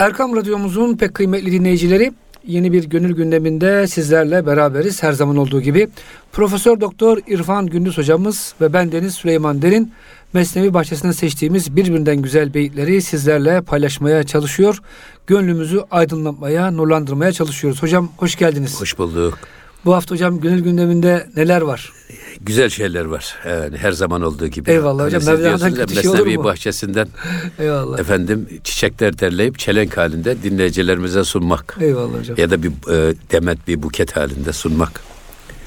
Erkam 0.00 0.36
Radyomuzun 0.36 0.96
pek 0.96 1.14
kıymetli 1.14 1.52
dinleyicileri 1.52 2.12
yeni 2.46 2.72
bir 2.72 2.84
gönül 2.84 3.14
gündeminde 3.14 3.86
sizlerle 3.86 4.46
beraberiz 4.46 5.02
her 5.02 5.12
zaman 5.12 5.36
olduğu 5.36 5.60
gibi. 5.60 5.88
Profesör 6.32 6.80
Doktor 6.80 7.18
İrfan 7.26 7.66
Gündüz 7.66 7.98
hocamız 7.98 8.54
ve 8.60 8.72
ben 8.72 8.92
Deniz 8.92 9.14
Süleyman 9.14 9.62
Derin 9.62 9.92
Mesnevi 10.32 10.74
Bahçesi'nden 10.74 11.12
seçtiğimiz 11.12 11.76
birbirinden 11.76 12.16
güzel 12.16 12.54
beyitleri 12.54 13.02
sizlerle 13.02 13.60
paylaşmaya 13.60 14.22
çalışıyor. 14.22 14.78
Gönlümüzü 15.26 15.80
aydınlatmaya, 15.90 16.70
nurlandırmaya 16.70 17.32
çalışıyoruz. 17.32 17.82
Hocam 17.82 18.08
hoş 18.16 18.36
geldiniz. 18.36 18.80
Hoş 18.80 18.98
bulduk. 18.98 19.38
Bu 19.84 19.94
hafta 19.94 20.14
hocam 20.14 20.40
gönül 20.40 20.60
gündeminde 20.60 21.26
neler 21.36 21.60
var? 21.60 21.92
Güzel 22.40 22.70
şeyler 22.70 23.04
var. 23.04 23.36
Yani 23.48 23.76
her 23.76 23.92
zaman 23.92 24.22
olduğu 24.22 24.46
gibi. 24.46 24.70
Eyvallah 24.70 25.04
hocam. 25.04 25.22
Hani 25.22 25.38
Mevlana'dan 25.38 25.74
kötü 25.74 25.94
şey 25.94 26.10
olur 26.10 26.26
mu? 26.26 26.44
bahçesinden 26.44 27.08
Eyvallah. 27.58 27.98
efendim 27.98 28.48
çiçekler 28.64 29.18
derleyip 29.18 29.58
çelenk 29.58 29.96
halinde 29.96 30.42
dinleyicilerimize 30.42 31.24
sunmak. 31.24 31.76
Eyvallah 31.80 32.18
hocam. 32.18 32.36
Ya 32.38 32.50
da 32.50 32.62
bir 32.62 32.68
e, 32.68 33.14
demet 33.32 33.68
bir 33.68 33.82
buket 33.82 34.16
halinde 34.16 34.52
sunmak. 34.52 35.00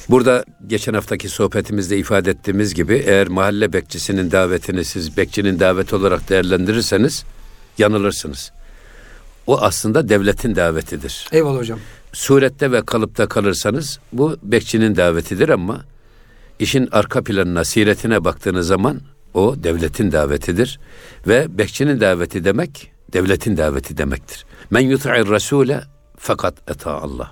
Burada 0.09 0.45
geçen 0.67 0.93
haftaki 0.93 1.29
sohbetimizde 1.29 1.97
ifade 1.97 2.31
ettiğimiz 2.31 2.73
gibi 2.73 3.03
eğer 3.07 3.27
mahalle 3.27 3.73
bekçisinin 3.73 4.31
davetini 4.31 4.85
siz 4.85 5.17
bekçinin 5.17 5.59
daveti 5.59 5.95
olarak 5.95 6.29
değerlendirirseniz 6.29 7.23
yanılırsınız. 7.77 8.51
O 9.47 9.61
aslında 9.61 10.09
devletin 10.09 10.55
davetidir. 10.55 11.27
Eyvallah 11.31 11.59
hocam. 11.59 11.79
Surette 12.13 12.71
ve 12.71 12.81
kalıpta 12.81 13.27
kalırsanız 13.27 13.99
bu 14.13 14.37
bekçinin 14.43 14.95
davetidir 14.95 15.49
ama 15.49 15.81
işin 16.59 16.89
arka 16.91 17.23
planına, 17.23 17.63
siretine 17.63 18.23
baktığınız 18.23 18.67
zaman 18.67 19.01
o 19.33 19.55
devletin 19.63 20.11
davetidir 20.11 20.79
ve 21.27 21.57
bekçinin 21.57 21.99
daveti 21.99 22.43
demek 22.43 22.91
devletin 23.13 23.57
daveti 23.57 23.97
demektir. 23.97 24.45
Men 24.71 24.79
yut'ir 24.79 25.29
rasule 25.29 25.81
fakat 26.17 26.71
eta 26.71 26.91
Allah. 26.91 27.31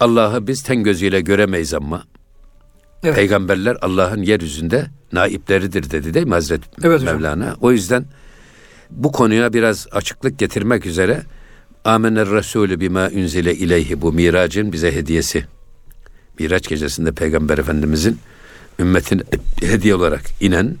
Allah'ı 0.00 0.46
biz 0.46 0.62
ten 0.62 0.82
gözüyle 0.82 1.20
göremeyiz 1.20 1.74
ama 1.74 2.02
Evet. 3.04 3.16
peygamberler 3.16 3.76
Allah'ın 3.82 4.22
yeryüzünde 4.22 4.86
naipleridir 5.12 5.90
dedi 5.90 6.14
değil 6.14 6.26
mi 6.26 6.34
Hazreti 6.34 6.68
Evet 6.82 7.00
hocam. 7.00 7.16
Mevlana? 7.16 7.56
O 7.60 7.72
yüzden 7.72 8.04
bu 8.90 9.12
konuya 9.12 9.52
biraz 9.52 9.86
açıklık 9.92 10.38
getirmek 10.38 10.86
üzere 10.86 11.22
Amener 11.84 12.30
Resulü 12.30 12.80
bima 12.80 13.10
unzile 13.14 13.54
ileyhi 13.54 14.00
bu 14.00 14.12
miracın 14.12 14.72
bize 14.72 14.92
hediyesi. 14.92 15.44
Miraç 16.38 16.68
gecesinde 16.68 17.12
Peygamber 17.12 17.58
Efendimizin 17.58 18.18
ümmetin 18.78 19.22
hediye 19.60 19.94
olarak 19.94 20.22
inen 20.40 20.76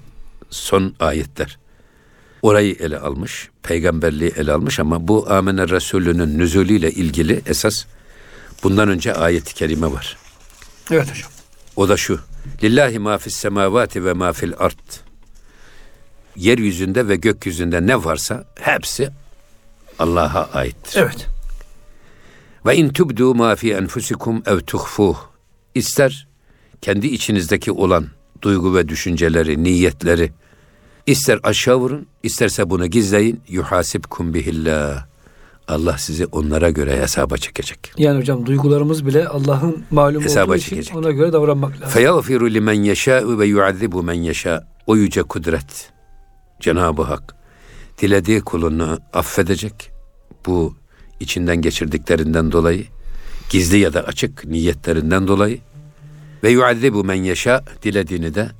son 0.50 0.94
ayetler. 1.00 1.58
Orayı 2.42 2.76
ele 2.80 2.98
almış, 2.98 3.48
peygamberliği 3.62 4.32
ele 4.36 4.52
almış 4.52 4.80
ama 4.80 5.08
bu 5.08 5.30
Amener 5.32 5.70
Resulü'nün 5.70 6.38
nüzulüyle 6.38 6.90
ilgili 6.90 7.42
esas 7.46 7.84
bundan 8.62 8.88
önce 8.88 9.14
ayet-i 9.14 9.54
kerime 9.54 9.92
var. 9.92 10.16
Evet 10.90 11.10
hocam. 11.10 11.30
O 11.76 11.88
da 11.88 11.96
şu. 11.96 12.20
Lillahi 12.62 12.98
ma 12.98 13.18
fis 13.18 13.36
semavati 13.36 14.04
ve 14.04 14.12
ma 14.12 14.32
fil 14.32 14.52
art. 14.58 15.00
Yeryüzünde 16.36 17.08
ve 17.08 17.16
gökyüzünde 17.16 17.86
ne 17.86 18.04
varsa 18.04 18.44
hepsi 18.60 19.10
Allah'a 19.98 20.48
aittir. 20.54 21.00
Evet. 21.00 21.28
Ve 22.66 22.76
in 22.76 22.88
tubdu 22.88 23.34
ma 23.34 23.56
fi 23.56 23.72
enfusikum 23.72 24.42
ev 24.46 24.60
tuhfuh. 24.60 25.16
İster 25.74 26.28
kendi 26.80 27.06
içinizdeki 27.06 27.72
olan 27.72 28.06
duygu 28.42 28.74
ve 28.74 28.88
düşünceleri, 28.88 29.64
niyetleri 29.64 30.32
ister 31.06 31.40
aşağı 31.42 31.76
vurun, 31.76 32.06
isterse 32.22 32.70
bunu 32.70 32.86
gizleyin. 32.86 33.40
Yuhasibkum 33.48 34.34
bihillah. 34.34 35.06
Allah 35.68 35.98
sizi 35.98 36.26
onlara 36.26 36.70
göre 36.70 37.00
hesaba 37.00 37.36
çekecek. 37.36 37.92
Yani 37.98 38.18
hocam 38.18 38.46
duygularımız 38.46 39.06
bile 39.06 39.28
Allah'ın 39.28 39.84
malum 39.90 40.22
Hesaba 40.22 40.44
olduğu 40.52 40.56
için 40.56 40.68
çekecek. 40.70 40.96
ona 40.96 41.10
göre 41.10 41.32
davranmak 41.32 41.72
lazım. 41.74 41.88
Feyaghfiru 41.88 42.50
limen 42.50 42.82
yeşâ'u 42.82 43.38
ve 43.38 43.46
yu'azzibu 43.46 44.02
men 44.02 44.12
yeşâ. 44.14 44.66
O 44.86 44.96
yüce 44.96 45.22
kudret. 45.22 45.90
Cenab-ı 46.60 47.02
Hak 47.02 47.34
dilediği 48.02 48.40
kulunu 48.40 48.98
affedecek. 49.12 49.90
Bu 50.46 50.76
içinden 51.20 51.56
geçirdiklerinden 51.56 52.52
dolayı, 52.52 52.86
gizli 53.50 53.78
ya 53.78 53.92
da 53.92 54.02
açık 54.02 54.44
niyetlerinden 54.44 55.28
dolayı 55.28 55.58
ve 56.42 56.50
yu'azzibu 56.50 57.04
men 57.04 57.14
yeşâ 57.14 57.64
dilediğini 57.82 58.34
de 58.34 58.50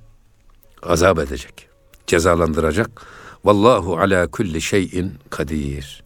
azap 0.82 1.18
edecek. 1.18 1.68
Cezalandıracak. 2.06 3.06
Vallahu 3.44 3.98
ala 3.98 4.26
kulli 4.26 4.60
şeyin 4.60 5.12
kadir. 5.30 6.02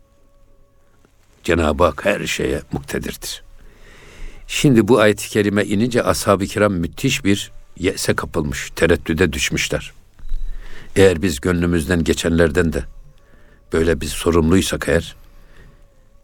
Cenab-ı 1.45 1.85
Hak 1.85 2.05
her 2.05 2.27
şeye 2.27 2.63
muktedirdir. 2.73 3.43
Şimdi 4.47 4.89
bu 4.89 4.99
ayet-i 5.01 5.29
kerime 5.29 5.65
inince 5.65 6.03
ashab-ı 6.03 6.47
kiram 6.47 6.73
müthiş 6.73 7.25
bir 7.25 7.53
yese 7.79 8.15
kapılmış, 8.15 8.71
tereddüde 8.77 9.33
düşmüşler. 9.33 9.93
Eğer 10.97 11.23
biz 11.23 11.41
gönlümüzden 11.41 12.05
geçenlerden 12.05 12.73
de 12.73 12.85
böyle 13.73 14.01
bir 14.01 14.07
sorumluysak 14.07 14.89
eğer 14.89 15.17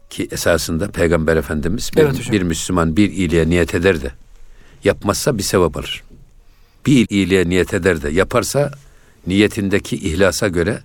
ki 0.09 0.27
esasında 0.31 0.91
Peygamber 0.91 1.37
Efendimiz 1.37 1.91
bir, 1.95 2.01
Evet 2.01 2.19
hocam. 2.19 2.31
bir 2.31 2.41
Müslüman 2.41 2.97
bir 2.97 3.11
iyiliğe 3.11 3.49
niyet 3.49 3.75
eder 3.75 4.01
de 4.01 4.11
yapmazsa 4.83 5.37
bir 5.37 5.43
sevap 5.43 5.77
alır. 5.77 6.03
Bir 6.85 7.07
iyiliğe 7.09 7.49
niyet 7.49 7.73
eder 7.73 8.01
de 8.01 8.09
yaparsa 8.09 8.71
niyetindeki 9.27 9.95
ihlasa 9.95 10.47
göre 10.47 10.81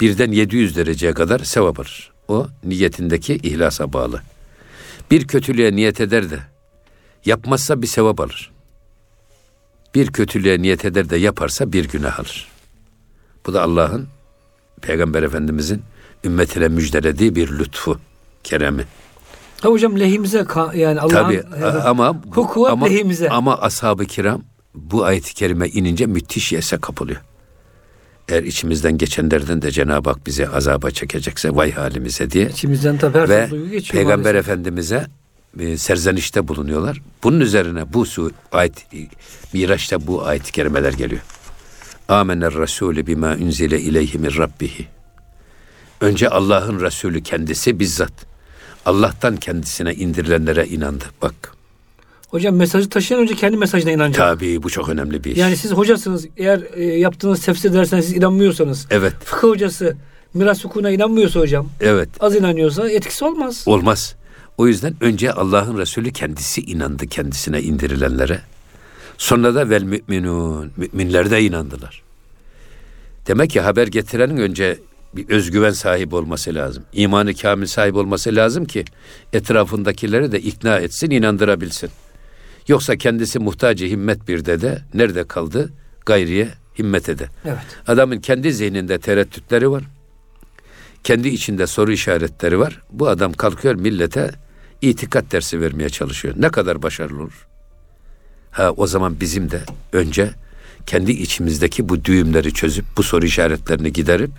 birden 0.00 0.32
700 0.32 0.76
dereceye 0.76 1.14
kadar 1.14 1.38
sevap 1.38 1.80
alır. 1.80 2.12
O 2.28 2.48
niyetindeki 2.64 3.34
ihlasa 3.34 3.92
bağlı. 3.92 4.22
Bir 5.10 5.26
kötülüğe 5.26 5.76
niyet 5.76 6.00
eder 6.00 6.30
de 6.30 6.38
yapmazsa 7.24 7.82
bir 7.82 7.86
sevap 7.86 8.20
alır. 8.20 8.50
Bir 9.94 10.06
kötülüğe 10.06 10.62
niyet 10.62 10.84
eder 10.84 11.10
de 11.10 11.16
yaparsa 11.16 11.72
bir 11.72 11.88
günah 11.88 12.20
alır. 12.20 12.48
Bu 13.46 13.54
da 13.54 13.62
Allah'ın 13.62 14.08
Peygamber 14.82 15.22
Efendimizin 15.22 15.82
ümmetine 16.24 16.68
müjdelediği 16.68 17.34
bir 17.36 17.58
lütfu, 17.58 17.98
keremi. 18.44 18.84
Ha 19.60 19.68
hocam 19.68 20.00
lehimize 20.00 20.46
yani 20.74 21.00
Allah'ın 21.00 21.10
Tabii 21.24 21.42
a- 21.64 21.88
ama 21.90 22.08
hukuku 22.08 22.66
ama, 22.68 22.86
lehimize. 22.86 23.28
ama 23.30 23.58
ashab-ı 23.58 24.04
kiram 24.06 24.42
bu 24.74 25.04
ayet-i 25.04 25.34
kerime 25.34 25.68
inince 25.68 26.06
müthiş 26.06 26.52
yese 26.52 26.76
kapılıyor. 26.78 27.20
Eğer 28.28 28.42
içimizden 28.42 28.98
geçenlerden 28.98 29.62
de 29.62 29.70
Cenab-ı 29.70 30.10
Hak 30.10 30.26
bizi 30.26 30.48
azaba 30.48 30.90
çekecekse 30.90 31.54
vay 31.56 31.72
halimize 31.72 32.30
diye 32.30 32.48
İçimizden 32.48 32.98
tabii 32.98 33.18
her 33.18 33.28
ve 33.28 33.50
duygu 33.50 33.70
geçiyor 33.70 33.92
Peygamber 34.04 34.32
maalesef. 34.34 34.48
Efendimiz'e 34.50 35.06
e, 35.60 35.76
serzenişte 35.76 36.48
bulunuyorlar. 36.48 37.02
Bunun 37.24 37.40
üzerine 37.40 37.92
bu 37.92 38.06
su 38.06 38.30
ayet 38.52 38.86
Miraç'ta 39.52 40.06
bu 40.06 40.24
ayet-i 40.26 40.52
kerimeler 40.52 40.92
geliyor. 40.92 41.20
Amener 42.10 42.54
Resulü 42.54 43.06
bima 43.06 43.36
unzile 43.42 43.80
ileyhi 43.80 44.18
min 44.18 44.36
rabbihi. 44.36 44.86
Önce 46.00 46.28
Allah'ın 46.28 46.80
Resulü 46.80 47.22
kendisi 47.22 47.80
bizzat 47.80 48.12
Allah'tan 48.86 49.36
kendisine 49.36 49.94
indirilenlere 49.94 50.66
inandı. 50.66 51.04
Bak 51.22 51.34
Hocam 52.28 52.56
mesajı 52.56 52.88
taşıyan 52.90 53.22
önce 53.22 53.34
kendi 53.34 53.56
mesajına 53.56 53.90
inanacak. 53.90 54.16
tabii 54.16 54.62
bu 54.62 54.70
çok 54.70 54.88
önemli 54.88 55.24
bir 55.24 55.30
iş. 55.30 55.38
Yani 55.38 55.56
siz 55.56 55.72
hocasınız. 55.72 56.26
Eğer 56.36 56.60
e, 56.74 56.84
yaptığınız 56.84 57.40
tefsir 57.44 57.72
dersine 57.72 58.02
siz 58.02 58.12
inanmıyorsanız. 58.16 58.86
Evet, 58.90 59.12
Fıkıh 59.24 59.48
hocası 59.48 59.96
miras 60.34 60.64
hukukuna 60.64 60.90
inanmıyorsa 60.90 61.40
hocam. 61.40 61.68
evet. 61.80 62.08
Az 62.20 62.34
inanıyorsa 62.36 62.90
etkisi 62.90 63.24
olmaz. 63.24 63.62
Olmaz. 63.66 64.14
O 64.58 64.66
yüzden 64.66 64.94
önce 65.00 65.32
Allah'ın 65.32 65.78
Resulü 65.78 66.12
kendisi 66.12 66.60
inandı 66.60 67.06
kendisine 67.06 67.62
indirilenlere. 67.62 68.40
Sonra 69.20 69.54
da 69.54 69.70
vel 69.70 69.82
müminun. 69.82 70.72
Müminler 70.76 71.30
de 71.30 71.42
inandılar. 71.42 72.02
Demek 73.26 73.50
ki 73.50 73.60
haber 73.60 73.86
getirenin 73.86 74.36
önce 74.36 74.78
bir 75.16 75.28
özgüven 75.28 75.70
sahibi 75.70 76.14
olması 76.14 76.54
lazım. 76.54 76.84
İmanı 76.92 77.34
kamil 77.34 77.66
sahibi 77.66 77.98
olması 77.98 78.36
lazım 78.36 78.64
ki 78.64 78.84
etrafındakileri 79.32 80.32
de 80.32 80.40
ikna 80.40 80.78
etsin, 80.78 81.10
inandırabilsin. 81.10 81.90
Yoksa 82.68 82.96
kendisi 82.96 83.38
muhtacı 83.38 83.86
himmet 83.86 84.28
bir 84.28 84.44
dede 84.44 84.82
nerede 84.94 85.24
kaldı? 85.24 85.72
Gayriye 86.06 86.48
himmet 86.78 87.08
ede. 87.08 87.28
Evet. 87.44 87.58
Adamın 87.86 88.20
kendi 88.20 88.52
zihninde 88.52 88.98
tereddütleri 88.98 89.70
var. 89.70 89.82
Kendi 91.04 91.28
içinde 91.28 91.66
soru 91.66 91.92
işaretleri 91.92 92.58
var. 92.58 92.82
Bu 92.90 93.08
adam 93.08 93.32
kalkıyor 93.32 93.74
millete 93.74 94.30
itikat 94.82 95.32
dersi 95.32 95.60
vermeye 95.60 95.88
çalışıyor. 95.88 96.34
Ne 96.38 96.48
kadar 96.48 96.82
başarılı 96.82 97.22
olur? 97.22 97.46
Ha 98.50 98.70
o 98.76 98.86
zaman 98.86 99.20
bizim 99.20 99.50
de 99.50 99.62
önce 99.92 100.30
kendi 100.86 101.12
içimizdeki 101.12 101.88
bu 101.88 102.04
düğümleri 102.04 102.54
çözüp 102.54 102.84
bu 102.96 103.02
soru 103.02 103.26
işaretlerini 103.26 103.92
giderip 103.92 104.30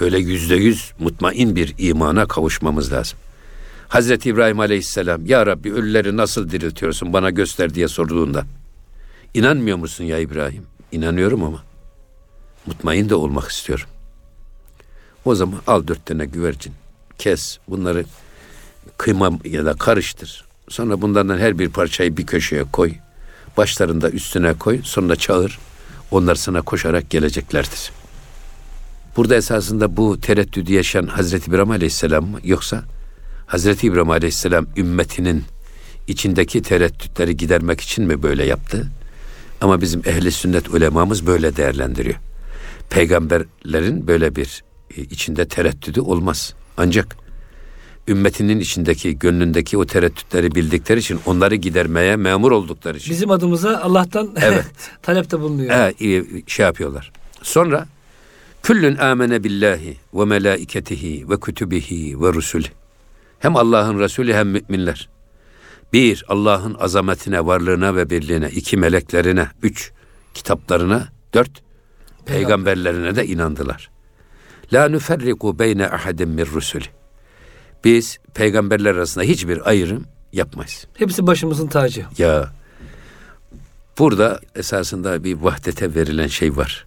böyle 0.00 0.18
yüzde 0.18 0.54
yüz 0.54 0.92
mutmain 0.98 1.56
bir 1.56 1.74
imana 1.78 2.26
kavuşmamız 2.26 2.92
lazım. 2.92 3.18
Hazreti 3.88 4.28
İbrahim 4.28 4.60
Aleyhisselam 4.60 5.26
ya 5.26 5.46
Rabbi 5.46 5.72
ölüleri 5.72 6.16
nasıl 6.16 6.50
diriltiyorsun 6.50 7.12
bana 7.12 7.30
göster 7.30 7.74
diye 7.74 7.88
sorduğunda 7.88 8.44
inanmıyor 9.34 9.76
musun 9.76 10.04
ya 10.04 10.18
İbrahim? 10.18 10.66
İnanıyorum 10.92 11.44
ama 11.44 11.64
mutmain 12.66 13.08
de 13.08 13.14
olmak 13.14 13.50
istiyorum. 13.50 13.86
O 15.24 15.34
zaman 15.34 15.60
al 15.66 15.86
dört 15.86 16.06
tane 16.06 16.24
güvercin 16.26 16.72
kes. 17.18 17.58
Bunları 17.68 18.04
kıyma 18.98 19.30
ya 19.44 19.64
da 19.64 19.74
karıştır. 19.74 20.44
Sonra 20.70 21.02
bunlardan 21.02 21.38
her 21.38 21.58
bir 21.58 21.68
parçayı 21.68 22.16
bir 22.16 22.26
köşeye 22.26 22.64
koy. 22.64 22.92
Başlarında 23.56 24.10
üstüne 24.10 24.54
koy. 24.54 24.80
Sonra 24.82 25.16
çağır. 25.16 25.58
Onlar 26.10 26.34
sana 26.34 26.62
koşarak 26.62 27.10
geleceklerdir. 27.10 27.92
Burada 29.16 29.36
esasında 29.36 29.96
bu 29.96 30.20
tereddüdü 30.20 30.72
yaşayan 30.72 31.06
Hazreti 31.06 31.50
İbrahim 31.50 31.70
Aleyhisselam 31.70 32.24
mı? 32.24 32.38
Yoksa 32.44 32.84
Hazreti 33.46 33.86
İbrahim 33.86 34.10
Aleyhisselam 34.10 34.66
ümmetinin 34.76 35.44
içindeki 36.06 36.62
tereddütleri 36.62 37.36
gidermek 37.36 37.80
için 37.80 38.04
mi 38.04 38.22
böyle 38.22 38.46
yaptı? 38.46 38.90
Ama 39.60 39.80
bizim 39.80 40.02
ehli 40.06 40.32
sünnet 40.32 40.68
ulemamız 40.68 41.26
böyle 41.26 41.56
değerlendiriyor. 41.56 42.16
Peygamberlerin 42.90 44.06
böyle 44.06 44.36
bir 44.36 44.62
e, 44.96 45.00
içinde 45.02 45.48
tereddüdü 45.48 46.00
olmaz. 46.00 46.54
Ancak 46.76 47.16
ümmetinin 48.10 48.60
içindeki, 48.60 49.18
gönlündeki 49.18 49.78
o 49.78 49.86
tereddütleri 49.86 50.54
bildikleri 50.54 51.00
için 51.00 51.20
onları 51.26 51.54
gidermeye 51.54 52.16
memur 52.16 52.52
oldukları 52.52 52.98
için. 52.98 53.10
Bizim 53.10 53.30
adımıza 53.30 53.80
Allah'tan 53.80 54.30
Evet. 54.42 54.64
talepte 55.02 55.40
bulunuyor. 55.40 55.92
İyi, 56.00 56.44
şey 56.46 56.66
yapıyorlar. 56.66 57.12
Sonra 57.42 57.86
küllün 58.62 58.96
amene 58.96 59.44
billahi 59.44 59.96
ve 60.14 60.24
melaiketihi 60.24 61.30
ve 61.30 61.40
kütübihi 61.40 62.20
ve 62.22 62.32
rusulü. 62.32 62.66
Hem 63.38 63.56
Allah'ın 63.56 63.98
Resulü 63.98 64.34
hem 64.34 64.48
müminler. 64.48 65.08
Bir, 65.92 66.24
Allah'ın 66.28 66.76
azametine, 66.80 67.46
varlığına 67.46 67.96
ve 67.96 68.10
birliğine. 68.10 68.50
iki 68.50 68.76
meleklerine. 68.76 69.46
Üç, 69.62 69.92
kitaplarına. 70.34 71.08
Dört, 71.34 71.50
peygamberlerine 72.26 73.16
de 73.16 73.26
inandılar. 73.26 73.90
La 74.72 74.88
nüferriku 74.88 75.58
beyne 75.58 75.88
ahadin 75.88 76.28
min 76.28 76.46
rusulü. 76.46 76.84
Biz 77.84 78.18
peygamberler 78.34 78.94
arasında 78.94 79.24
hiçbir 79.24 79.68
ayrım 79.68 80.04
yapmayız. 80.32 80.86
Hepsi 80.94 81.26
başımızın 81.26 81.66
tacı. 81.66 82.06
Ya 82.18 82.52
burada 83.98 84.40
esasında 84.54 85.24
bir 85.24 85.34
vahdete 85.34 85.94
verilen 85.94 86.26
şey 86.26 86.56
var. 86.56 86.86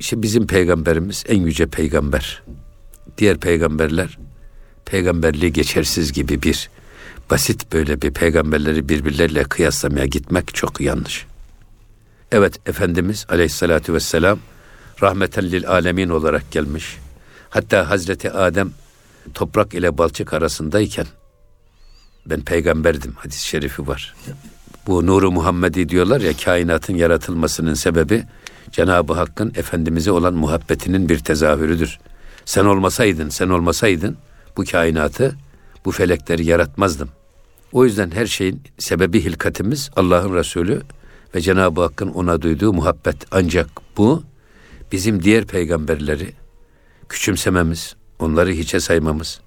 İşte 0.00 0.22
bizim 0.22 0.46
peygamberimiz 0.46 1.24
en 1.28 1.40
yüce 1.40 1.66
peygamber. 1.66 2.42
Diğer 3.18 3.38
peygamberler 3.38 4.18
peygamberliği 4.84 5.52
geçersiz 5.52 6.12
gibi 6.12 6.42
bir 6.42 6.70
basit 7.30 7.72
böyle 7.72 8.02
bir 8.02 8.10
peygamberleri 8.10 8.88
birbirleriyle 8.88 9.44
kıyaslamaya 9.44 10.06
gitmek 10.06 10.54
çok 10.54 10.80
yanlış. 10.80 11.26
Evet 12.32 12.68
Efendimiz 12.68 13.26
aleyhissalatü 13.28 13.94
vesselam 13.94 14.38
rahmeten 15.02 15.44
lil 15.44 15.68
alemin 15.68 16.08
olarak 16.08 16.50
gelmiş. 16.50 16.98
Hatta 17.50 17.90
Hazreti 17.90 18.30
Adem 18.30 18.72
toprak 19.34 19.74
ile 19.74 19.98
balçık 19.98 20.32
arasındayken 20.32 21.06
ben 22.26 22.40
peygamberdim 22.40 23.12
hadis-i 23.16 23.48
şerifi 23.48 23.88
var. 23.88 24.14
Bu 24.86 25.06
nuru 25.06 25.32
Muhammedi 25.32 25.88
diyorlar 25.88 26.20
ya 26.20 26.32
kainatın 26.44 26.94
yaratılmasının 26.94 27.74
sebebi 27.74 28.24
Cenab-ı 28.70 29.12
Hakk'ın 29.12 29.52
Efendimiz'e 29.56 30.10
olan 30.10 30.34
muhabbetinin 30.34 31.08
bir 31.08 31.18
tezahürüdür. 31.18 31.98
Sen 32.44 32.64
olmasaydın, 32.64 33.28
sen 33.28 33.48
olmasaydın 33.48 34.16
bu 34.56 34.64
kainatı, 34.64 35.36
bu 35.84 35.90
felekleri 35.90 36.46
yaratmazdım. 36.46 37.08
O 37.72 37.84
yüzden 37.84 38.10
her 38.10 38.26
şeyin 38.26 38.62
sebebi 38.78 39.24
hilkatimiz 39.24 39.90
Allah'ın 39.96 40.34
Resulü 40.34 40.82
ve 41.34 41.40
Cenab-ı 41.40 41.80
Hakk'ın 41.80 42.08
ona 42.08 42.42
duyduğu 42.42 42.72
muhabbet. 42.72 43.16
Ancak 43.30 43.68
bu 43.96 44.22
bizim 44.92 45.22
diğer 45.22 45.46
peygamberleri 45.46 46.32
küçümsememiz, 47.08 47.96
onları 48.20 48.50
hiçe 48.50 48.80
saymamız, 48.80 49.40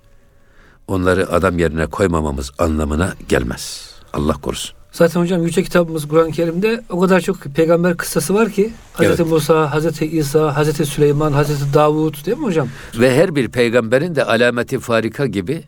onları 0.87 1.31
adam 1.31 1.59
yerine 1.59 1.85
koymamamız 1.85 2.51
anlamına 2.57 3.13
gelmez. 3.29 3.93
Allah 4.13 4.33
korusun. 4.33 4.75
Zaten 4.91 5.21
hocam 5.21 5.43
yüce 5.43 5.63
kitabımız 5.63 6.07
Kur'an-ı 6.07 6.31
Kerim'de 6.31 6.83
o 6.89 6.99
kadar 6.99 7.21
çok 7.21 7.41
peygamber 7.41 7.97
kıssası 7.97 8.33
var 8.33 8.49
ki 8.49 8.73
Hazreti 8.93 9.21
Evet. 9.21 9.31
Musa, 9.31 9.71
Hazreti 9.73 10.05
İsa, 10.05 10.55
Hazreti 10.55 10.85
Süleyman, 10.85 11.31
Hazreti 11.31 11.73
Davud 11.73 12.25
değil 12.25 12.37
mi 12.37 12.43
hocam? 12.43 12.69
Ve 12.99 13.15
her 13.15 13.35
bir 13.35 13.49
peygamberin 13.49 14.15
de 14.15 14.25
alameti 14.25 14.79
farika 14.79 15.25
gibi 15.25 15.63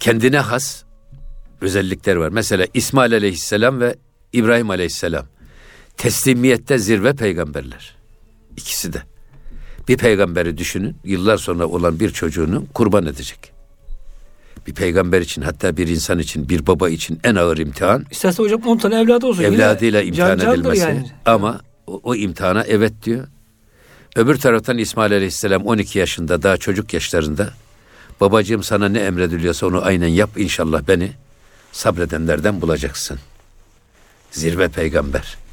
kendine 0.00 0.38
has 0.38 0.82
özellikler 1.60 2.16
var. 2.16 2.28
Mesela 2.28 2.66
İsmail 2.74 3.14
aleyhisselam 3.14 3.80
ve 3.80 3.96
İbrahim 4.32 4.70
aleyhisselam 4.70 5.26
teslimiyette 5.96 6.78
zirve 6.78 7.12
peygamberler. 7.12 7.96
İkisi 8.56 8.92
de. 8.92 9.02
Bir 9.88 9.96
peygamberi 9.96 10.58
düşünün, 10.58 10.96
yıllar 11.04 11.36
sonra 11.36 11.66
olan 11.66 12.00
bir 12.00 12.10
çocuğunu 12.10 12.64
kurban 12.74 13.06
edecek. 13.06 13.52
Bir 14.66 14.74
peygamber 14.74 15.20
için 15.20 15.42
hatta 15.42 15.76
bir 15.76 15.88
insan 15.88 16.18
için, 16.18 16.48
bir 16.48 16.66
baba 16.66 16.88
için 16.88 17.20
en 17.24 17.34
ağır 17.34 17.58
imtihan 17.58 18.06
İsterse 18.10 18.42
hocam 18.42 18.62
10 18.62 18.78
tane 18.78 19.00
evladı 19.00 19.26
olsun. 19.26 19.42
Yine 19.42 19.54
evladıyla 19.54 20.02
imtihan 20.02 20.28
can 20.28 20.38
candır 20.38 20.60
edilmesi. 20.60 20.80
yani. 20.80 21.10
Ama 21.26 21.60
o, 21.86 22.00
o 22.02 22.14
imtihana 22.14 22.62
evet 22.62 22.92
diyor. 23.04 23.26
Öbür 24.16 24.36
taraftan 24.36 24.78
İsmail 24.78 25.12
Aleyhisselam 25.12 25.66
12 25.66 25.98
yaşında 25.98 26.42
daha 26.42 26.56
çocuk 26.56 26.94
yaşlarında 26.94 27.50
babacığım 28.20 28.62
sana 28.62 28.88
ne 28.88 28.98
emrediliyorsa 28.98 29.66
onu 29.66 29.84
aynen 29.84 30.08
yap 30.08 30.30
inşallah 30.36 30.82
beni 30.88 31.12
sabredenlerden 31.72 32.60
bulacaksın. 32.60 33.18
Zirve 34.30 34.68
peygamber. 34.68 35.47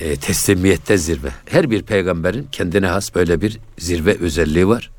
E, 0.00 0.16
teslimiyette 0.16 0.98
zirve. 0.98 1.28
Her 1.46 1.70
bir 1.70 1.82
peygamberin 1.82 2.48
kendine 2.52 2.86
has 2.86 3.14
böyle 3.14 3.40
bir 3.40 3.58
zirve 3.78 4.18
özelliği 4.18 4.68
var. 4.68 4.90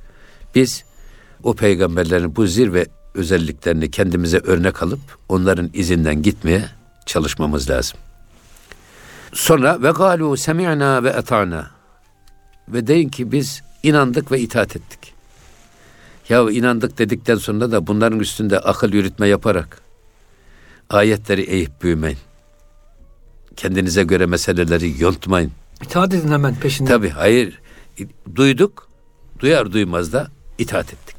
Biz 0.56 0.84
o 1.44 1.54
peygamberlerin 1.54 2.36
bu 2.36 2.48
zirve 2.48 2.86
özelliklerini 3.14 3.92
kendimize 3.92 4.38
örnek 4.38 4.84
alıp 4.84 5.00
onların 5.30 5.70
izinden 5.74 6.22
gitmeye 6.22 6.66
çalışmamız 7.06 7.70
lazım. 7.70 8.00
Sonra 9.34 9.84
ve 9.84 9.92
galu 9.92 10.38
semi'na 10.38 11.04
ve 11.04 11.10
eta'na 11.10 11.72
ve 12.68 12.88
deyin 12.88 13.10
ki 13.10 13.32
biz 13.32 13.62
inandık 13.84 14.32
ve 14.32 14.40
itaat 14.40 14.76
ettik. 14.76 15.14
Ya 16.30 16.52
inandık 16.52 16.98
dedikten 16.98 17.36
sonra 17.36 17.72
da 17.72 17.88
bunların 17.88 18.20
üstünde 18.20 18.60
akıl 18.60 18.94
yürütme 18.94 19.28
yaparak 19.28 19.82
ayetleri 20.90 21.42
eğip 21.42 21.82
büyümeyin. 21.82 22.18
Kendinize 23.56 24.04
göre 24.04 24.26
meseleleri 24.26 25.02
yontmayın. 25.02 25.52
İtaat 25.84 26.14
edin 26.14 26.32
hemen 26.32 26.56
peşinden. 26.56 26.92
Tabi 26.92 27.10
hayır 27.10 27.60
duyduk 28.36 28.88
duyar 29.40 29.72
duymaz 29.72 30.14
da 30.14 30.28
itaat 30.58 30.94
ettik. 30.94 31.16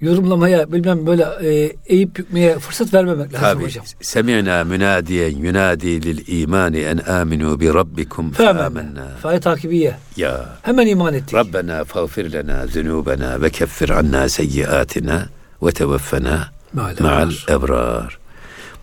Yorumlamaya 0.00 0.72
bilmem 0.72 1.06
böyle 1.06 1.22
e, 1.42 1.76
eğip 1.86 2.16
bükmeye 2.16 2.58
fırsat 2.58 2.94
vermemek 2.94 3.34
lazım 3.34 3.40
Tabi 3.48 3.64
hocam. 3.64 3.84
semi'na 4.00 4.64
münadiyen 4.64 5.36
yunadi 5.36 6.02
lil 6.02 6.40
imani 6.42 6.78
en 6.78 6.98
aminu 6.98 7.60
bi 7.60 7.74
rabbikum 7.74 8.32
fe 8.32 8.48
amennâ. 8.48 9.08
Faye 9.22 9.40
takibiye. 9.40 9.96
Ya 10.16 10.58
Hemen 10.62 10.86
iman 10.86 11.14
ettik. 11.14 11.34
Rabbena 11.34 11.84
fagfir 11.84 12.32
lena 12.32 12.66
zunubena 12.66 13.42
ve 13.42 13.50
keffir 13.50 13.88
anna 13.90 14.28
seyyiatina 14.28 15.26
ve 15.62 15.72
tevaffena 15.72 16.48
Ma'al 16.72 17.32
ebrar. 17.48 18.18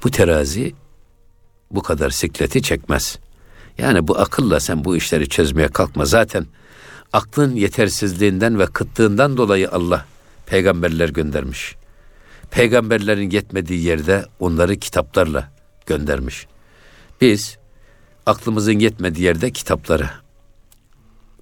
Bu 0.03 0.12
terazi 0.12 0.74
bu 1.75 1.82
kadar 1.82 2.10
sikleti 2.10 2.62
çekmez. 2.62 3.20
Yani 3.77 4.08
bu 4.08 4.20
akılla 4.20 4.60
sen 4.60 4.86
bu 4.86 4.98
işleri 4.98 5.29
çözmeye 5.29 5.67
kalkma. 5.67 6.05
Zaten 6.05 6.46
aklın 7.13 7.55
yetersizliğinden 7.55 8.60
ve 8.60 8.65
kıtlığından 8.65 9.38
dolayı 9.38 9.72
Allah 9.72 10.05
peygamberler 10.46 11.10
göndermiş. 11.10 11.75
Peygamberlerin 12.51 13.29
yetmediği 13.29 13.84
yerde 13.84 14.25
onları 14.39 14.75
kitaplarla 14.75 15.51
göndermiş. 15.86 16.48
Biz 17.22 17.58
aklımızın 18.25 18.79
yetmediği 18.79 19.25
yerde 19.25 19.51
kitaplara 19.51 20.12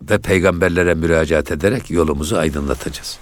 ve 0.01 0.17
peygamberlere 0.17 0.93
müracaat 0.93 1.51
ederek 1.51 1.91
yolumuzu 1.91 2.35
aydınlatacağız. 2.37 3.19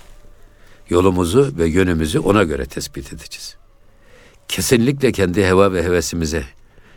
Yolumuzu 0.89 1.53
ve 1.57 1.67
yönümüzü 1.67 2.19
ona 2.19 2.43
göre 2.43 2.65
tespit 2.65 3.13
edeceğiz. 3.13 3.55
Kesinlikle 4.47 5.11
kendi 5.11 5.45
heva 5.45 5.73
ve 5.73 5.83
hevesimize, 5.83 6.43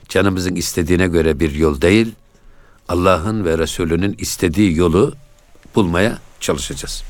canımızın 0.08 0.54
istediğine 0.54 1.06
göre 1.06 1.40
bir 1.40 1.54
yol 1.54 1.80
değil, 1.80 2.14
Allah'ın 2.88 3.44
ve 3.44 3.58
Resulünün 3.58 4.14
istediği 4.18 4.76
yolu 4.76 5.14
bulmaya 5.74 6.18
çalışacağız. 6.40 7.02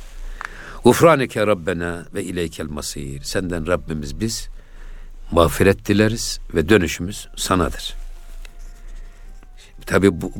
Gufraneke 0.85 1.47
Rabbena 1.47 2.07
ve 2.15 2.25
ileykel 2.25 2.67
masir. 2.67 3.23
Senden 3.23 3.67
Rabbimiz 3.67 4.21
biz 4.21 4.49
mağfiret 5.31 5.87
dileriz 5.87 6.41
ve 6.55 6.69
dönüşümüz 6.69 7.29
sanadır. 7.37 7.95
Tabi 9.87 10.21
bu, 10.21 10.33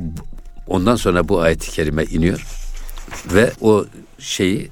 ondan 0.67 0.97
sonra 0.97 1.29
bu 1.29 1.41
ayet-i 1.41 1.71
kerime 1.71 2.05
iniyor 2.05 2.47
ve 3.27 3.53
o 3.61 3.87
şeyi 4.19 4.71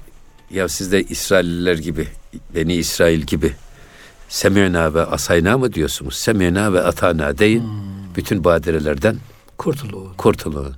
ya 0.51 0.69
siz 0.69 0.91
de 0.91 1.03
İsrailliler 1.03 1.77
gibi, 1.77 2.07
Beni 2.55 2.75
İsrail 2.75 3.21
gibi 3.21 3.53
Semina 4.33 4.93
ve 4.93 5.01
asayna 5.01 5.57
mı 5.57 5.73
diyorsunuz? 5.73 6.15
Semina 6.15 6.73
ve 6.73 6.83
atana 6.83 7.37
deyin. 7.37 7.63
Bütün 8.15 8.43
badirelerden 8.43 9.17
Kurtuluğu. 9.57 10.13
kurtulun. 10.17 10.75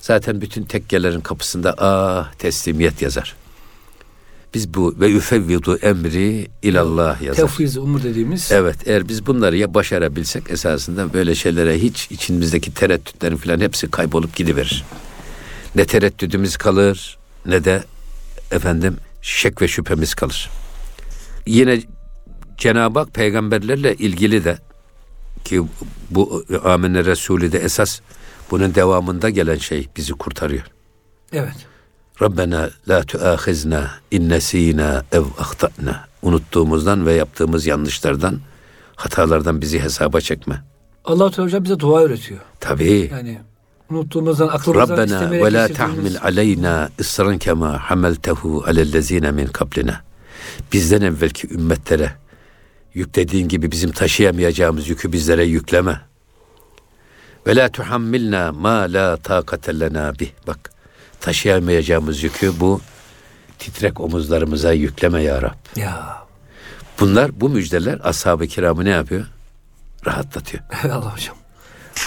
Zaten 0.00 0.40
bütün 0.40 0.62
tekkelerin 0.62 1.20
kapısında 1.20 1.74
ah 1.78 2.32
teslimiyet 2.32 3.02
yazar. 3.02 3.36
Biz 4.54 4.74
bu 4.74 4.94
ve 5.00 5.12
üfevvidu 5.12 5.76
emri 5.76 6.48
ilallah 6.62 7.22
yazar. 7.22 7.46
Tefviz 7.46 7.76
umur 7.76 8.02
dediğimiz. 8.02 8.52
Evet 8.52 8.76
eğer 8.86 9.08
biz 9.08 9.26
bunları 9.26 9.56
ya 9.56 9.74
başarabilsek 9.74 10.50
esasında 10.50 11.12
böyle 11.12 11.34
şeylere 11.34 11.78
hiç 11.82 12.10
içimizdeki 12.10 12.74
tereddütlerin 12.74 13.36
falan 13.36 13.60
hepsi 13.60 13.90
kaybolup 13.90 14.36
gidiverir. 14.36 14.84
Ne 15.74 15.84
tereddüdümüz 15.84 16.56
kalır 16.56 17.18
ne 17.46 17.64
de 17.64 17.84
efendim 18.50 18.96
şek 19.22 19.62
ve 19.62 19.68
şüphemiz 19.68 20.14
kalır. 20.14 20.50
Yine 21.46 21.80
Cenab-ı 22.60 22.98
Hak 22.98 23.14
peygamberlerle 23.14 23.94
ilgili 23.94 24.44
de 24.44 24.58
ki 25.44 25.62
bu 26.10 26.44
Amenna 26.64 27.04
Resulü 27.04 27.52
de 27.52 27.58
esas 27.58 28.00
bunun 28.50 28.74
devamında 28.74 29.30
gelen 29.30 29.56
şey 29.56 29.88
bizi 29.96 30.12
kurtarıyor. 30.12 30.64
Evet. 31.32 31.54
Rabbena 32.22 32.70
la 32.88 33.02
tuahizna 33.02 33.90
in 34.10 34.28
nesina 34.28 35.04
ev 35.12 35.22
ahtana. 35.38 36.08
Unuttuğumuzdan 36.22 37.06
ve 37.06 37.14
yaptığımız 37.14 37.66
yanlışlardan, 37.66 38.40
hatalardan 38.96 39.60
bizi 39.60 39.80
hesaba 39.80 40.20
çekme. 40.20 40.62
Allah 41.04 41.30
Teala 41.30 41.64
bize 41.64 41.80
dua 41.80 42.00
öğretiyor. 42.00 42.40
Tabii. 42.60 43.08
Yani 43.12 43.40
unuttuğumuzdan 43.90 44.48
aklımızdan 44.48 44.96
Rabbena 44.96 45.30
ve 45.30 45.52
la 45.52 45.68
tahmil 45.68 46.16
aleyna 46.22 46.90
ısran 47.00 47.38
kema 47.38 47.78
hameltehu 47.78 48.64
alellezine 48.66 49.30
min 49.30 49.46
kablina. 49.46 50.00
Bizden 50.72 51.00
evvelki 51.00 51.54
ümmetlere 51.54 52.12
yüklediğin 52.94 53.48
gibi 53.48 53.72
bizim 53.72 53.92
taşıyamayacağımız 53.92 54.88
yükü 54.88 55.12
bizlere 55.12 55.44
yükleme. 55.44 56.00
Ve 57.46 57.56
la 57.56 57.68
tuhammilna 57.68 58.52
ma 58.52 58.86
la 58.88 59.16
takate 59.16 59.80
lena 59.80 60.18
bih. 60.18 60.30
Bak 60.46 60.70
taşıyamayacağımız 61.20 62.22
yükü 62.22 62.60
bu 62.60 62.80
titrek 63.58 64.00
omuzlarımıza 64.00 64.72
yükleme 64.72 65.22
ya 65.22 65.42
Rab. 65.42 65.76
Ya. 65.76 66.18
Bunlar 67.00 67.40
bu 67.40 67.48
müjdeler 67.48 67.98
ashab-ı 68.02 68.46
kiramı 68.46 68.84
ne 68.84 68.90
yapıyor? 68.90 69.26
Rahatlatıyor. 70.06 70.62
Allah 70.84 71.14
hocam. 71.14 71.36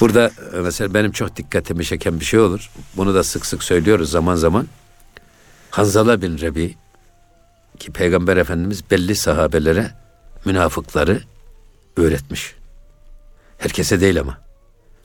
Burada 0.02 0.32
e, 0.54 0.58
mesela 0.58 0.94
benim 0.94 1.12
çok 1.12 1.36
dikkatimi 1.36 1.86
çeken 1.86 2.20
bir 2.20 2.26
şey 2.26 2.40
olur. 2.40 2.72
Bunu 2.98 3.16
da 3.16 3.24
sık 3.24 3.46
sık 3.46 3.64
söylüyoruz 3.64 4.12
zaman 4.12 4.36
zaman. 4.36 4.68
Hanzala 5.70 6.22
bin 6.22 6.38
Rebi 6.38 6.76
ki 7.80 7.92
Peygamber 7.92 8.38
Efendimiz 8.38 8.92
belli 8.92 9.16
sahabelere 9.16 9.92
münafıkları 10.46 11.22
öğretmiş. 11.98 12.54
Herkese 13.58 14.02
değil 14.02 14.20
ama. 14.20 14.38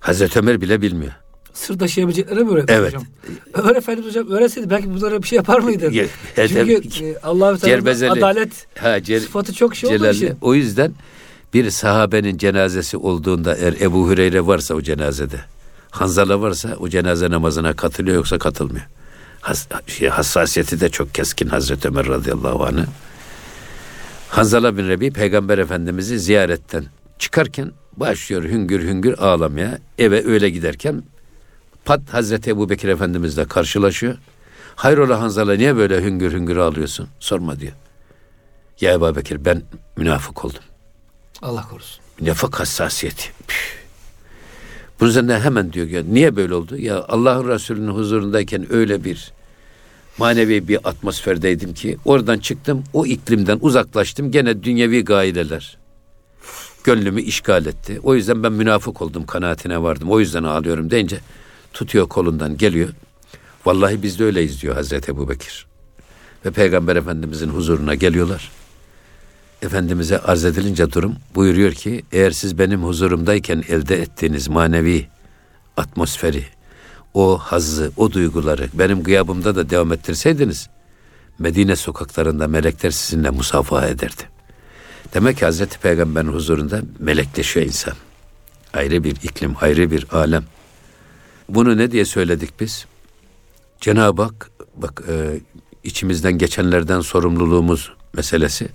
Hazreti 0.01 0.39
Ömer 0.39 0.61
bile 0.61 0.83
bilmiyor. 0.83 1.13
Sır 1.55 1.79
taşıyabilecekleri 1.79 2.45
mi 2.45 2.51
öğretmiş 2.51 2.75
Evet. 2.77 2.87
hocam? 2.95 3.05
Ömer 3.55 3.77
Efendimiz 3.77 4.11
hocam 4.11 4.31
öğretseydi 4.31 4.71
belki 4.71 4.95
bunlara 4.95 5.23
bir 5.23 5.29
şey 5.29 5.37
yapar 5.37 5.59
mıydı? 5.59 5.91
Çünkü 6.35 7.05
e, 7.05 7.19
Allah-u 7.23 7.59
Teala'nın 7.59 8.09
adalet 8.19 8.67
Ha, 8.79 9.03
Cel- 9.03 9.21
sıfatı 9.21 9.53
çok 9.53 9.77
şey 9.77 9.89
olduğu 9.91 9.99
Celalli. 9.99 10.17
için. 10.17 10.37
O 10.41 10.55
yüzden 10.55 10.93
bir 11.55 11.71
sahabenin 11.71 12.39
cenazesi 12.39 12.97
olduğunda 12.97 13.57
eğer 13.57 13.75
Ebu 13.81 14.11
Hüreyre 14.11 14.47
varsa 14.47 14.75
o 14.75 14.81
cenazede, 14.83 15.41
Hanzala 15.91 16.41
varsa 16.41 16.77
o 16.81 16.89
cenaze 16.89 17.31
namazına 17.31 17.73
katılıyor 17.77 18.17
yoksa 18.17 18.39
katılmıyor. 18.39 18.87
Has, 19.41 19.69
şey, 19.87 20.09
hassasiyeti 20.09 20.81
de 20.81 20.89
çok 20.89 21.15
keskin 21.15 21.49
Hazreti 21.49 21.89
Ömer 21.89 22.07
radıyallahu 22.07 22.65
anh'ı. 22.65 22.87
Hanzala 24.31 24.77
bin 24.77 24.89
Rebi 24.89 25.11
peygamber 25.11 25.59
efendimizi 25.59 26.19
ziyaretten 26.19 26.85
çıkarken 27.19 27.73
başlıyor 27.97 28.43
hüngür 28.43 28.83
hüngür 28.83 29.19
ağlamaya. 29.19 29.79
Eve 29.99 30.27
öyle 30.27 30.51
giderken 30.51 31.03
pat 31.85 32.01
Hazreti 32.13 32.51
Ebu 32.51 32.71
Bekir 32.71 32.89
Efendimizle 32.89 33.45
karşılaşıyor. 33.45 34.17
Hayrola 34.77 35.21
Hanzala 35.21 35.55
niye 35.55 35.77
böyle 35.77 36.03
hüngür 36.03 36.33
hüngür 36.33 36.57
ağlıyorsun? 36.57 37.09
Sorma 37.21 37.61
diyor. 37.61 37.73
Ya 38.81 38.93
Ebu 38.93 39.17
Bekir 39.17 39.45
ben 39.45 39.63
münafık 39.97 40.45
oldum. 40.45 40.63
Allah 41.43 41.69
korusun. 41.71 42.01
Nefak 42.21 42.61
hassasiyeti. 42.61 43.25
Püh. 43.49 43.57
Bunun 45.01 45.11
üzerine 45.11 45.39
hemen 45.39 45.73
diyor 45.73 45.87
ya 45.87 46.03
niye 46.03 46.37
böyle 46.37 46.55
oldu? 46.55 46.77
Ya 46.77 47.05
Allah'ın 47.09 47.49
Resulü'nün 47.49 47.91
huzurundayken 47.91 48.73
öyle 48.73 49.05
bir 49.05 49.33
manevi 50.19 50.69
bir 50.69 50.89
atmosferdeydim 50.89 51.75
ki 51.75 51.97
oradan 52.05 52.39
çıktım 52.39 52.85
o 52.93 53.07
iklimden 53.07 53.59
uzaklaştım 53.61 54.31
gene 54.31 54.63
dünyevi 54.63 55.05
gaileler 55.05 55.79
gönlümü 56.85 57.23
işgal 57.23 57.67
etti. 57.67 58.01
O 58.03 58.15
yüzden 58.15 58.43
ben 58.43 58.53
münafık 58.53 59.03
oldum 59.03 59.27
kanaatine 59.27 59.83
vardım. 59.83 60.11
O 60.11 60.21
yüzden 60.21 60.43
ağlıyorum 60.43 60.91
deyince 60.91 61.21
tutuyor 61.73 62.09
kolundan 62.09 62.57
geliyor. 62.57 62.89
Vallahi 63.67 64.03
biz 64.03 64.19
de 64.19 64.25
öyleyiz 64.25 64.63
diyor 64.63 64.75
Hazreti 64.75 65.11
Ebu 65.11 65.29
Bekir. 65.29 65.67
Ve 66.45 66.51
Peygamber 66.51 66.97
Efendimizin 66.97 67.49
huzuruna 67.49 67.95
geliyorlar. 67.95 68.51
Efendimiz'e 69.63 70.19
arz 70.19 70.45
edilince 70.45 70.93
durum 70.93 71.17
buyuruyor 71.35 71.73
ki 71.73 72.03
eğer 72.13 72.31
siz 72.31 72.59
benim 72.59 72.83
huzurumdayken 72.83 73.65
elde 73.69 74.03
ettiğiniz 74.03 74.49
manevi 74.49 75.07
atmosferi, 75.77 76.45
o 77.15 77.39
hazzı, 77.39 77.93
o 77.97 78.13
duyguları 78.13 78.69
benim 78.75 79.03
gıyabımda 79.03 79.57
da 79.57 79.71
devam 79.71 79.93
ettirseydiniz 79.93 80.69
Medine 81.39 81.77
sokaklarında 81.77 82.49
melekler 82.49 82.91
sizinle 82.91 83.31
musafaha 83.31 83.89
ederdi. 83.89 84.23
Demek 85.15 85.39
ki 85.39 85.45
Hazreti 85.45 85.79
Peygamber'in 85.79 86.29
huzurunda 86.29 86.81
melekleşiyor 86.99 87.67
insan. 87.67 87.95
Ayrı 88.75 89.05
bir 89.05 89.11
iklim, 89.11 89.55
ayrı 89.61 89.91
bir 89.91 90.07
alem. 90.13 90.45
Bunu 91.49 91.77
ne 91.77 91.91
diye 91.91 92.05
söyledik 92.05 92.61
biz? 92.61 92.87
Cenab-ı 93.81 94.23
Hak 94.23 94.51
bak 94.77 95.03
e, 95.09 95.41
içimizden 95.85 96.39
geçenlerden 96.39 97.01
sorumluluğumuz 97.01 97.93
meselesi 98.13 98.69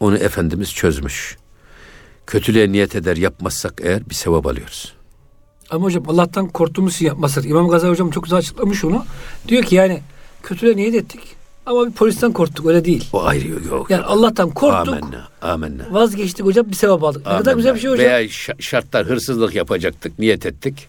onu 0.00 0.16
Efendimiz 0.16 0.74
çözmüş. 0.74 1.36
Kötülüğe 2.26 2.72
niyet 2.72 2.96
eder 2.96 3.16
yapmazsak 3.16 3.80
eğer 3.84 4.10
bir 4.10 4.14
sevap 4.14 4.46
alıyoruz. 4.46 4.94
Ama 5.70 5.84
hocam 5.84 6.02
Allah'tan 6.08 6.48
korktuğumuz 6.48 6.94
için 6.94 7.06
yapmazsak. 7.06 7.46
İmam 7.46 7.68
Gazali 7.68 7.90
hocam 7.90 8.10
çok 8.10 8.24
güzel 8.24 8.38
açıklamış 8.38 8.84
onu. 8.84 9.04
Diyor 9.48 9.62
ki 9.62 9.74
yani 9.74 10.00
kötülüğe 10.42 10.76
niyet 10.76 10.94
ettik 10.94 11.20
ama 11.66 11.86
bir 11.86 11.92
polisten 11.92 12.32
korktuk 12.32 12.66
öyle 12.66 12.84
değil. 12.84 13.08
O 13.12 13.22
ayrı 13.24 13.48
yok. 13.48 13.66
yok. 13.66 13.90
Yani 13.90 14.02
Allah'tan 14.02 14.50
korktuk. 14.50 14.94
Amenna, 14.94 15.28
amenna. 15.42 15.86
Vazgeçtik 15.90 16.44
hocam 16.46 16.66
bir 16.70 16.74
sevap 16.74 17.04
aldık. 17.04 17.26
Ne 17.26 17.36
kadar 17.36 17.54
güzel 17.54 17.74
bir 17.74 17.80
şey 17.80 17.90
hocam. 17.90 18.06
Veya 18.06 18.28
şartlar 18.58 19.06
hırsızlık 19.06 19.54
yapacaktık, 19.54 20.18
niyet 20.18 20.46
ettik. 20.46 20.88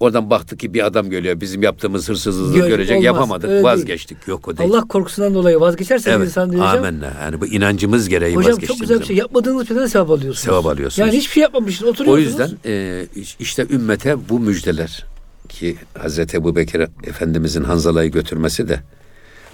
Oradan 0.00 0.30
baktık 0.30 0.60
ki 0.60 0.74
bir 0.74 0.86
adam 0.86 1.10
geliyor. 1.10 1.40
Bizim 1.40 1.62
yaptığımız 1.62 2.08
hırsızlığı 2.08 2.54
Gör- 2.54 2.68
görecek 2.68 2.96
olmaz, 2.96 3.04
yapamadık. 3.04 3.44
öyle 3.44 3.54
değil. 3.54 3.64
Vazgeçtik. 3.64 4.18
Yok 4.26 4.48
o 4.48 4.56
değil. 4.56 4.70
Allah 4.70 4.80
korkusundan 4.80 5.34
dolayı 5.34 5.60
vazgeçerseniz 5.60 6.16
evet. 6.16 6.28
insan 6.28 6.48
hocam. 6.48 6.62
Amenna. 6.62 7.12
Yani 7.22 7.40
bu 7.40 7.46
inancımız 7.46 8.08
gereği 8.08 8.36
Hocam 8.36 8.58
çok 8.58 8.80
güzel 8.80 9.00
bir 9.00 9.04
şey. 9.04 9.16
Yapmadığınız 9.16 9.68
şeyden 9.68 9.86
sevap 9.86 10.10
alıyorsunuz. 10.10 10.38
Sevap 10.38 10.66
alıyorsunuz. 10.66 10.98
Yani 10.98 11.18
hiçbir 11.18 11.32
şey 11.32 11.42
yapmamışsınız. 11.42 11.88
O 11.88 11.92
Oturuyorsunuz. 11.92 12.50
yüzden 12.52 12.58
e, 12.66 13.06
işte 13.38 13.66
ümmete 13.70 14.28
bu 14.28 14.40
müjdeler 14.40 15.06
ki 15.48 15.76
Hazreti 15.98 16.36
Ebu 16.36 16.56
Bekir 16.56 16.80
Efendimizin 17.04 17.64
Hanzala'yı 17.64 18.10
götürmesi 18.10 18.68
de 18.68 18.80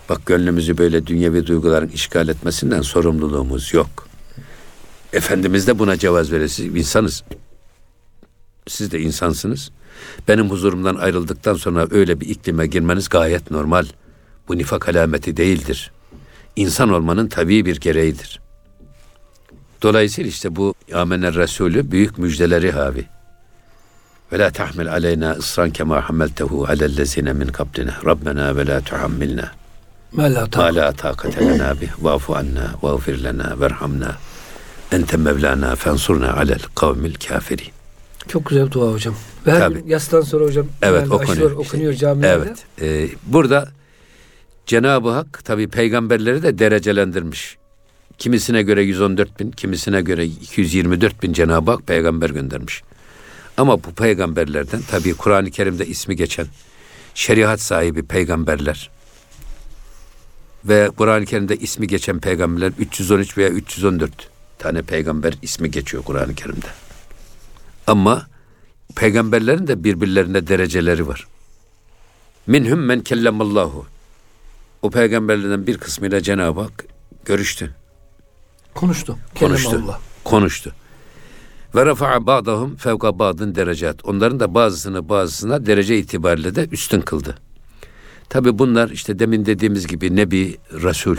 bak 0.08 0.26
gönlümüzü 0.26 0.78
böyle 0.78 1.06
dünyevi 1.06 1.46
duyguların 1.46 1.88
işgal 1.88 2.28
etmesinden 2.28 2.82
sorumluluğumuz 2.82 3.74
yok. 3.74 4.08
Efendimiz 5.12 5.66
de 5.66 5.78
buna 5.78 5.96
cevaz 5.96 6.32
verir. 6.32 6.48
Siz 6.48 6.66
insanız. 6.76 7.24
Siz 8.68 8.92
de 8.92 9.00
insansınız. 9.00 9.70
Benim 10.28 10.50
huzurumdan 10.50 10.94
ayrıldıktan 10.94 11.54
sonra 11.54 11.86
öyle 11.90 12.20
bir 12.20 12.28
iklime 12.28 12.66
girmeniz 12.66 13.08
gayet 13.08 13.50
normal. 13.50 13.86
Bu 14.48 14.58
nifak 14.58 14.88
alameti 14.88 15.36
değildir. 15.36 15.92
İnsan 16.56 16.90
olmanın 16.90 17.28
tabii 17.28 17.64
bir 17.66 17.80
gereğidir. 17.80 18.40
Dolayısıyla 19.82 20.28
işte 20.28 20.56
bu 20.56 20.74
Amener 20.94 21.34
Resulü 21.34 21.90
büyük 21.90 22.18
müjdeleri 22.18 22.72
havi. 22.72 23.04
Ve 24.32 24.38
la 24.38 24.50
tahmil 24.50 24.92
aleyna 24.92 25.32
ısran 25.32 25.70
kema 25.70 26.08
hammeltehu 26.08 26.64
alellezine 26.64 27.32
min 27.32 27.46
kablina. 27.46 27.94
Rabbena 28.04 28.56
ve 28.56 28.66
la 28.66 28.80
tuhammilna. 28.80 29.52
Ma 30.12 30.34
la 30.74 30.92
takate 30.92 31.46
lena 31.46 31.80
bih. 31.80 31.90
Vafu 31.98 32.36
anna, 32.36 32.74
vağfir 32.82 33.24
lena, 33.24 33.60
verhamna. 33.60 34.16
Ente 34.92 35.16
mevlana 35.16 35.76
fensurna 35.76 36.32
alel 36.32 36.60
kavmil 36.74 37.14
kafirin. 37.14 37.75
Çok 38.28 38.46
güzel 38.46 38.66
bir 38.66 38.70
dua 38.70 38.92
hocam. 38.92 39.14
Ve 39.46 39.52
her 39.52 39.58
Tabii. 39.60 39.74
gün 39.74 39.86
yastan 39.86 40.20
sonra 40.20 40.44
hocam 40.44 40.66
Evet 40.82 41.02
okunuyor. 41.06 41.22
aşılıyor, 41.22 41.50
okunuyor 41.50 41.92
camilerde. 41.92 42.54
Evet. 42.80 43.10
e, 43.12 43.16
burada 43.26 43.68
Cenab-ı 44.66 45.10
Hak 45.10 45.44
tabi 45.44 45.68
peygamberleri 45.68 46.42
de 46.42 46.58
derecelendirmiş. 46.58 47.56
Kimisine 48.18 48.62
göre 48.62 48.82
114 48.82 49.40
bin, 49.40 49.50
kimisine 49.50 50.00
göre 50.02 50.24
224 50.26 51.22
bin 51.22 51.32
Cenab-ı 51.32 51.70
Hak 51.70 51.86
peygamber 51.86 52.30
göndermiş. 52.30 52.82
Ama 53.56 53.84
bu 53.84 53.92
peygamberlerden 53.92 54.80
tabi 54.90 55.14
Kur'an-ı 55.14 55.50
Kerim'de 55.50 55.86
ismi 55.86 56.16
geçen 56.16 56.46
şeriat 57.14 57.60
sahibi 57.60 58.02
peygamberler 58.02 58.90
ve 60.64 60.90
Kur'an-ı 60.96 61.24
Kerim'de 61.24 61.56
ismi 61.56 61.86
geçen 61.86 62.18
peygamberler 62.18 62.72
313 62.78 63.38
veya 63.38 63.48
314 63.48 64.10
tane 64.58 64.82
peygamber 64.82 65.34
ismi 65.42 65.70
geçiyor 65.70 66.02
Kur'an-ı 66.02 66.34
Kerim'de. 66.34 66.66
Ama 67.86 68.26
peygamberlerin 68.96 69.66
de 69.66 69.84
birbirlerine 69.84 70.46
dereceleri 70.46 71.08
var. 71.08 71.26
Minhum 72.46 72.80
men 72.80 73.00
kellemallahu. 73.00 73.86
O 74.82 74.90
peygamberlerden 74.90 75.66
bir 75.66 75.78
kısmıyla 75.78 76.20
Cenab-ı 76.20 76.60
Hak 76.60 76.84
görüştü. 77.24 77.74
Konuştu. 78.74 79.18
Konuştu. 79.38 79.82
Allah. 79.84 80.00
Konuştu. 80.24 80.72
Ve 81.74 81.86
rafa'a 81.86 82.26
ba'dahum 82.26 82.76
fevka 82.76 83.18
ba'dın 83.18 83.54
derecat. 83.54 84.04
Onların 84.04 84.40
da 84.40 84.54
bazısını 84.54 85.08
bazısına 85.08 85.66
derece 85.66 85.98
itibariyle 85.98 86.54
de 86.54 86.68
üstün 86.72 87.00
kıldı. 87.00 87.38
Tabi 88.28 88.58
bunlar 88.58 88.90
işte 88.90 89.18
demin 89.18 89.46
dediğimiz 89.46 89.86
gibi 89.86 90.16
Nebi, 90.16 90.58
Resul, 90.72 91.16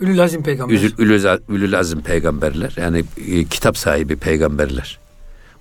Ülül 0.00 0.22
Azim 0.22 0.42
peygamber. 0.42 0.74
Üzül, 0.74 0.92
ülül, 0.98 1.24
ülül 1.48 1.78
azim 1.78 2.00
peygamberler 2.00 2.74
yani 2.76 3.04
e, 3.28 3.44
kitap 3.44 3.78
sahibi 3.78 4.16
peygamberler. 4.16 4.98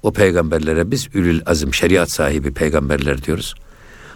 O 0.06 0.14
peygamberlere 0.14 0.92
biz 0.92 1.08
ülül 1.14 1.42
azim 1.46 1.74
şeriat 1.74 2.12
sahibi 2.12 2.54
peygamberler 2.54 3.24
diyoruz. 3.24 3.56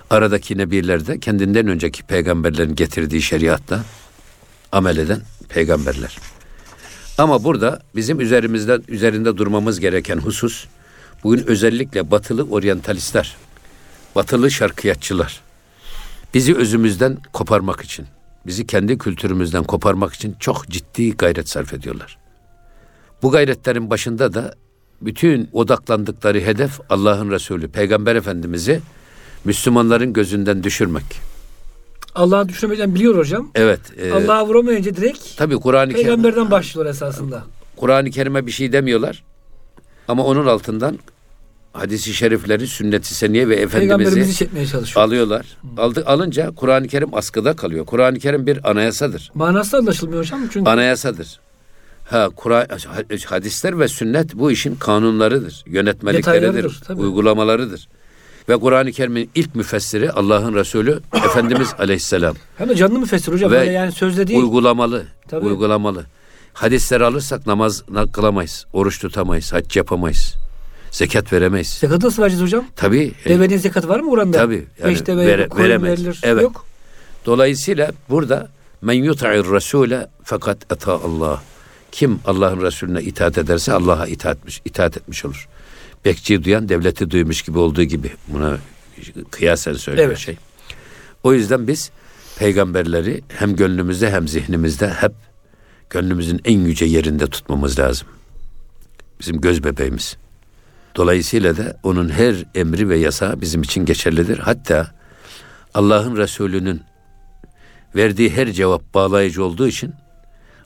Aradaki 0.09 0.57
nebiler 0.57 1.07
de 1.07 1.19
kendinden 1.19 1.67
önceki 1.67 2.03
peygamberlerin 2.03 2.75
getirdiği 2.75 3.21
şeriatla 3.21 3.83
amel 4.71 4.97
eden 4.97 5.21
peygamberler. 5.49 6.17
Ama 7.17 7.43
burada 7.43 7.81
bizim 7.95 8.19
üzerimizden 8.19 8.83
üzerinde 8.87 9.37
durmamız 9.37 9.79
gereken 9.79 10.17
husus 10.17 10.65
bugün 11.23 11.47
özellikle 11.47 12.11
batılı 12.11 12.43
oryantalistler, 12.43 13.37
batılı 14.15 14.51
şarkıyatçılar 14.51 15.41
bizi 16.33 16.55
özümüzden 16.55 17.17
koparmak 17.33 17.81
için, 17.81 18.05
bizi 18.45 18.67
kendi 18.67 18.97
kültürümüzden 18.97 19.63
koparmak 19.63 20.13
için 20.13 20.35
çok 20.39 20.67
ciddi 20.67 21.11
gayret 21.11 21.49
sarf 21.49 21.73
ediyorlar. 21.73 22.17
Bu 23.21 23.31
gayretlerin 23.31 23.89
başında 23.89 24.33
da 24.33 24.53
bütün 25.01 25.49
odaklandıkları 25.53 26.39
hedef 26.39 26.79
Allah'ın 26.89 27.31
Resulü, 27.31 27.67
Peygamber 27.69 28.15
Efendimiz'i 28.15 28.81
Müslümanların 29.45 30.13
gözünden 30.13 30.63
düşürmek. 30.63 31.03
Allah'ı 32.15 32.49
düşünmeden 32.49 32.95
biliyor 32.95 33.17
hocam. 33.17 33.51
Evet. 33.55 33.79
E, 33.97 34.11
Allah'a 34.11 34.47
vuramayınca 34.47 34.95
direkt 34.95 35.37
tabii 35.37 35.55
Kur'an-ı 35.55 35.89
Kerim, 35.89 36.03
peygamberden 36.03 36.51
başlıyorlar 36.51 36.91
esasında. 36.91 37.43
Kur'an-ı 37.75 38.09
Kerim'e 38.09 38.45
bir 38.45 38.51
şey 38.51 38.71
demiyorlar. 38.71 39.23
Ama 40.07 40.23
onun 40.23 40.45
altından 40.45 40.99
hadisi 41.73 42.13
şerifleri, 42.13 42.67
sünnet-i 42.67 43.15
seniye 43.15 43.49
ve 43.49 43.55
Efendimiz'i 43.55 44.99
alıyorlar. 44.99 45.45
Aldı, 45.77 46.03
alınca 46.05 46.51
Kur'an-ı 46.55 46.87
Kerim 46.87 47.15
askıda 47.15 47.55
kalıyor. 47.55 47.85
Kur'an-ı 47.85 48.19
Kerim 48.19 48.47
bir 48.47 48.69
anayasadır. 48.69 49.31
Manası 49.33 49.77
anlaşılmıyor 49.77 50.23
hocam. 50.23 50.41
Çünkü 50.53 50.69
Anayasadır. 50.69 51.39
Ha, 52.09 52.29
Kur'an, 52.35 52.65
hadisler 53.25 53.79
ve 53.79 53.87
sünnet 53.87 54.35
bu 54.35 54.51
işin 54.51 54.75
kanunlarıdır, 54.75 55.63
yönetmelikleridir, 55.67 56.81
uygulamalarıdır. 56.95 57.87
Ve 58.49 58.57
Kur'an-ı 58.57 58.91
Kerim'in 58.91 59.29
ilk 59.35 59.55
müfessiri 59.55 60.11
Allah'ın 60.11 60.55
Resulü 60.55 60.99
Efendimiz 61.25 61.73
Aleyhisselam. 61.79 62.35
hem 62.57 62.69
de 62.69 62.75
canlı 62.75 62.99
müfessir 62.99 63.31
hocam. 63.33 63.51
Ve 63.51 63.65
yani 63.65 63.91
sözde 63.91 64.27
değil. 64.27 64.39
Uygulamalı, 64.39 65.03
Tabii. 65.27 65.45
uygulamalı. 65.45 66.05
Hadisleri 66.53 67.03
alırsak 67.05 67.47
namaz 67.47 67.83
kılamayız, 68.13 68.65
oruç 68.73 68.99
tutamayız, 69.01 69.53
hac 69.53 69.77
yapamayız, 69.77 70.33
zekat 70.91 71.33
veremeyiz. 71.33 71.67
Zekat 71.67 72.03
nasıl 72.03 72.21
vereceğiz 72.23 72.43
hocam? 72.43 72.65
Tabii. 72.75 73.11
e, 73.25 73.29
Devenin 73.29 73.57
zekatı 73.57 73.89
var 73.89 73.99
mı 73.99 74.09
Kur'an'da? 74.09 74.37
Tabii, 74.37 74.65
yani 74.83 74.91
Beş 74.91 75.05
deve 75.07 75.27
vere- 75.27 75.47
veremeyiz. 75.57 75.99
verilir. 75.99 76.19
Evet. 76.23 76.43
Yok. 76.43 76.65
Dolayısıyla 77.25 77.91
burada 78.09 78.47
men 78.81 78.93
yuta'ir 78.93 79.45
rasule 79.51 80.07
fakat 80.23 80.57
ata 80.73 80.93
Allah. 80.93 81.41
Kim 81.91 82.19
Allah'ın 82.25 82.61
Resulüne 82.61 83.01
itaat 83.01 83.37
ederse 83.37 83.73
Allah'a 83.73 84.07
itaat 84.07 84.37
etmiş, 84.37 84.61
itaat 84.65 84.97
etmiş 84.97 85.25
olur. 85.25 85.47
Bekçiyi 86.05 86.43
duyan 86.43 86.69
devleti 86.69 87.11
duymuş 87.11 87.41
gibi 87.41 87.59
olduğu 87.59 87.83
gibi. 87.83 88.11
Buna 88.27 88.57
kıyasen 89.31 89.73
söylüyor 89.73 90.07
Evet. 90.07 90.17
şey. 90.17 90.37
O 91.23 91.33
yüzden 91.33 91.67
biz 91.67 91.91
peygamberleri 92.39 93.21
hem 93.27 93.55
gönlümüzde 93.55 94.11
hem 94.11 94.27
zihnimizde 94.27 94.89
hep 94.89 95.11
gönlümüzün 95.89 96.41
en 96.45 96.59
yüce 96.59 96.85
yerinde 96.85 97.27
tutmamız 97.27 97.79
lazım. 97.79 98.07
Bizim 99.19 99.41
göz 99.41 99.63
bebeğimiz. 99.63 100.17
Dolayısıyla 100.95 101.57
da 101.57 101.77
onun 101.83 102.09
her 102.09 102.35
emri 102.55 102.89
ve 102.89 102.97
yasağı 102.97 103.41
bizim 103.41 103.61
için 103.61 103.85
geçerlidir. 103.85 104.37
Hatta 104.39 104.91
Allah'ın 105.73 106.17
Resulü'nün 106.17 106.81
verdiği 107.95 108.29
her 108.29 108.51
cevap 108.51 108.93
bağlayıcı 108.93 109.43
olduğu 109.43 109.67
için 109.67 109.93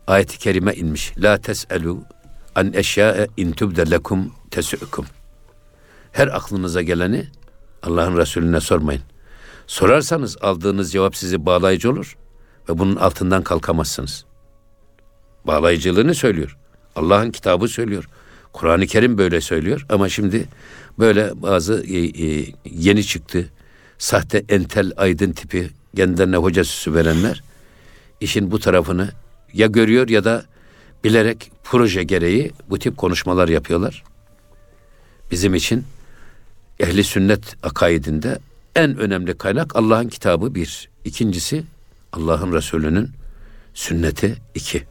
ayet-i 0.08 0.38
kerime 0.38 0.74
inmiş. 0.74 1.14
La 1.18 1.38
tes'elu 1.38 2.04
an 2.56 2.74
eşya'e 2.74 3.28
in 3.38 3.52
tubde 3.52 3.92
lekum 3.92 4.32
tesü'kum. 4.52 5.06
Her 6.12 6.28
aklınıza 6.28 6.82
geleni 6.82 7.28
Allah'ın 7.84 8.18
Resulüne 8.18 8.60
sormayın. 8.60 9.02
Sorarsanız 9.68 10.38
aldığınız 10.42 10.92
cevap 10.92 11.16
sizi 11.16 11.46
bağlayıcı 11.46 11.92
olur 11.92 12.18
ve 12.70 12.78
bunun 12.78 12.96
altından 12.96 13.44
kalkamazsınız. 13.44 14.26
Bağlayıcılığını 15.48 16.16
söylüyor. 16.16 16.58
Allah'ın 16.96 17.32
kitabı 17.32 17.68
söylüyor. 17.68 18.10
Kur'an-ı 18.54 18.88
Kerim 18.88 19.18
böyle 19.18 19.42
söylüyor 19.42 19.86
ama 19.90 20.10
şimdi 20.10 20.46
böyle 21.00 21.42
bazı 21.42 21.84
e, 21.84 22.26
e, 22.26 22.46
yeni 22.66 23.04
çıktı 23.04 23.50
sahte 23.98 24.46
entel 24.50 24.92
aydın 24.98 25.32
tipi 25.32 25.70
kendilerine 25.96 26.38
hoca 26.38 26.64
süsü 26.64 26.94
verenler 26.94 27.44
işin 28.22 28.52
bu 28.52 28.60
tarafını 28.60 29.10
ya 29.54 29.68
görüyor 29.68 30.10
ya 30.10 30.24
da 30.24 30.46
bilerek 31.04 31.52
proje 31.64 32.04
gereği 32.04 32.52
bu 32.70 32.80
tip 32.80 32.98
konuşmalar 32.98 33.48
yapıyorlar. 33.48 34.04
Bizim 35.32 35.56
için 35.56 35.84
ehli 36.80 37.04
sünnet 37.04 37.56
akaidinde 37.64 38.40
en 38.76 38.98
önemli 38.98 39.38
kaynak 39.38 39.76
Allah'ın 39.76 40.08
kitabı 40.08 40.56
bir. 40.56 40.90
İkincisi 41.06 41.64
Allah'ın 42.14 42.54
Resulü'nün 42.54 43.10
sünneti 43.74 44.36
iki. 44.56 44.84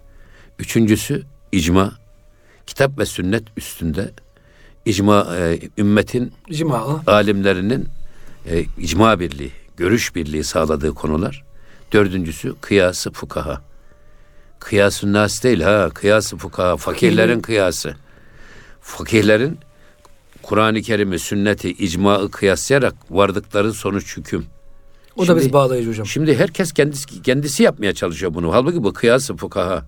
Üçüncüsü 0.59 1.22
icma. 1.53 1.92
Kitap 2.66 2.98
ve 2.98 3.07
sünnet 3.07 3.42
üstünde 3.57 4.11
icma 4.85 5.37
e, 5.37 5.59
ümmetin 5.79 6.33
Cima. 6.51 7.03
alimlerinin 7.07 7.88
e, 8.51 8.64
icma 8.79 9.20
birliği, 9.20 9.53
görüş 9.77 10.14
birliği 10.14 10.44
sağladığı 10.44 10.94
konular. 10.94 11.44
Dördüncüsü 11.92 12.55
kıyası 12.61 13.11
fukaha. 13.12 13.72
Kıyası 14.66 15.12
nas 15.12 15.42
değil 15.44 15.61
ha, 15.61 15.88
kıyası 15.94 16.37
fukaha, 16.37 16.77
fakirlerin 16.77 17.40
kıyası. 17.40 17.94
Fakirlerin 18.81 19.59
Kur'an-ı 20.42 20.83
Kerim'i, 20.83 21.18
sünneti, 21.18 21.70
icmaı 21.70 22.31
kıyaslayarak 22.31 22.94
vardıkları 23.11 23.72
sonuç 23.72 24.16
hüküm. 24.16 24.44
O 25.16 25.22
da 25.22 25.27
Şimdi- 25.27 25.40
biz 25.40 25.53
bağlayıcı 25.53 25.90
hocam. 25.90 26.07
Şimdi 26.07 26.38
herkes 26.38 26.72
kendisi 26.72 27.22
kendisi 27.22 27.62
yapmaya 27.62 27.94
çalışıyor 27.94 28.35
bunu. 28.35 28.53
Halbuki 28.55 28.83
bu 28.85 28.92
kıyası 28.92 29.37
fukaha. 29.37 29.85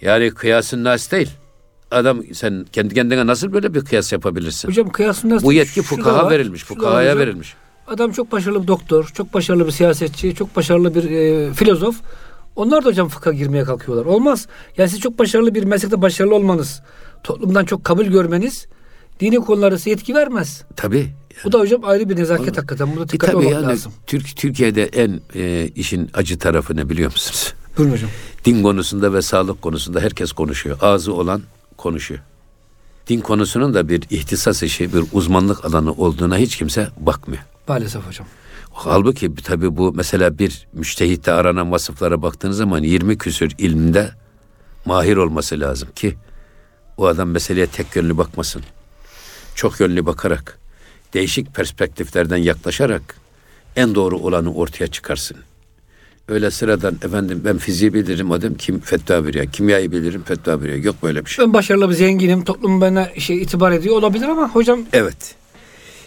Yani 0.00 0.30
kıyasın 0.30 0.84
nas 0.84 1.12
değil. 1.12 1.30
Adam 1.90 2.22
sen 2.34 2.66
kendi 2.72 2.94
kendine 2.94 3.26
nasıl 3.26 3.52
böyle 3.52 3.74
bir 3.74 3.84
kıyas 3.84 4.12
yapabilirsin? 4.12 4.68
Hocam 4.68 4.88
kıyasında 4.90 5.42
Bu 5.42 5.52
yetki 5.52 5.80
da 5.80 5.84
fukaha 5.84 6.24
var, 6.24 6.30
verilmiş, 6.30 6.62
da 6.62 6.66
fukahaya 6.66 7.10
hocam. 7.10 7.18
verilmiş. 7.18 7.54
Adam 7.86 8.12
çok 8.12 8.32
başarılı 8.32 8.62
bir 8.62 8.68
doktor, 8.68 9.10
çok 9.14 9.34
başarılı 9.34 9.66
bir 9.66 9.72
siyasetçi, 9.72 10.34
çok 10.34 10.56
başarılı 10.56 10.94
bir 10.94 11.10
e, 11.10 11.52
filozof. 11.54 11.96
Onlar 12.56 12.84
da 12.84 12.88
hocam 12.88 13.08
fıkha 13.08 13.32
girmeye 13.32 13.64
kalkıyorlar. 13.64 14.04
Olmaz. 14.06 14.46
Yani 14.78 14.90
siz 14.90 15.00
çok 15.00 15.18
başarılı 15.18 15.54
bir 15.54 15.64
meslekte 15.64 16.02
başarılı 16.02 16.34
olmanız, 16.34 16.82
toplumdan 17.24 17.64
çok 17.64 17.84
kabul 17.84 18.04
görmeniz 18.04 18.66
dini 19.20 19.36
konularda 19.36 19.78
size 19.78 19.90
yetki 19.90 20.14
vermez. 20.14 20.62
Tabii. 20.76 21.08
Bu 21.44 21.52
da 21.52 21.58
hocam 21.58 21.80
ayrı 21.84 22.08
bir 22.08 22.16
nezaket 22.16 22.56
hakikaten. 22.56 22.92
Burada 22.92 23.04
E 23.04 23.08
dikkatli 23.08 23.32
tabii 23.32 23.46
olmak 23.46 23.52
yani 23.62 23.66
lazım. 23.66 23.92
Türk, 24.06 24.36
Türkiye'de 24.36 24.84
en 24.84 25.20
e, 25.34 25.68
işin 25.74 26.10
acı 26.14 26.38
tarafı 26.38 26.76
ne 26.76 26.88
biliyor 26.88 27.12
musunuz? 27.12 27.54
Buyurun 27.78 27.92
hocam. 27.92 28.10
Din 28.44 28.62
konusunda 28.62 29.12
ve 29.12 29.22
sağlık 29.22 29.62
konusunda 29.62 30.00
herkes 30.00 30.32
konuşuyor. 30.32 30.78
Ağzı 30.80 31.12
olan 31.14 31.42
konuşuyor. 31.76 32.20
Din 33.08 33.20
konusunun 33.20 33.74
da 33.74 33.88
bir 33.88 34.02
ihtisas 34.10 34.62
işi, 34.62 34.94
bir 34.94 35.04
uzmanlık 35.12 35.64
alanı 35.64 35.92
olduğuna 35.92 36.38
hiç 36.38 36.56
kimse 36.56 36.88
bakmıyor. 37.00 37.42
Maalesef 37.68 38.06
hocam. 38.06 38.26
Halbuki 38.76 39.34
tabii 39.34 39.76
bu 39.76 39.92
mesela 39.92 40.38
bir 40.38 40.66
müştehitte 40.72 41.32
aranan 41.32 41.72
vasıflara 41.72 42.22
baktığınız 42.22 42.56
zaman 42.56 42.82
20 42.82 43.18
küsür 43.18 43.52
ilminde 43.58 44.10
mahir 44.84 45.16
olması 45.16 45.60
lazım 45.60 45.88
ki 45.94 46.14
o 46.96 47.06
adam 47.06 47.30
meseleye 47.30 47.66
tek 47.66 47.96
yönlü 47.96 48.18
bakmasın. 48.18 48.62
Çok 49.54 49.80
yönlü 49.80 50.06
bakarak, 50.06 50.58
değişik 51.14 51.54
perspektiflerden 51.54 52.36
yaklaşarak 52.36 53.16
en 53.76 53.94
doğru 53.94 54.18
olanı 54.18 54.54
ortaya 54.54 54.86
çıkarsın. 54.86 55.36
Öyle 56.28 56.50
sıradan 56.50 56.94
efendim 57.04 57.42
ben 57.44 57.58
fiziği 57.58 57.94
bilirim 57.94 58.32
adam 58.32 58.54
kim 58.54 58.80
fetva 58.80 59.24
veriyor. 59.24 59.46
Kimyayı 59.46 59.92
bilirim 59.92 60.22
fetva 60.22 60.60
veriyor. 60.60 60.84
Yok 60.84 60.96
böyle 61.02 61.24
bir 61.24 61.30
şey. 61.30 61.44
Ben 61.44 61.52
başarılı 61.52 61.90
bir 61.90 61.94
zenginim, 61.94 62.44
toplum 62.44 62.80
bana 62.80 63.08
şey 63.18 63.42
itibar 63.42 63.72
ediyor 63.72 63.96
olabilir 63.96 64.28
ama 64.28 64.48
hocam 64.50 64.80
Evet. 64.92 65.34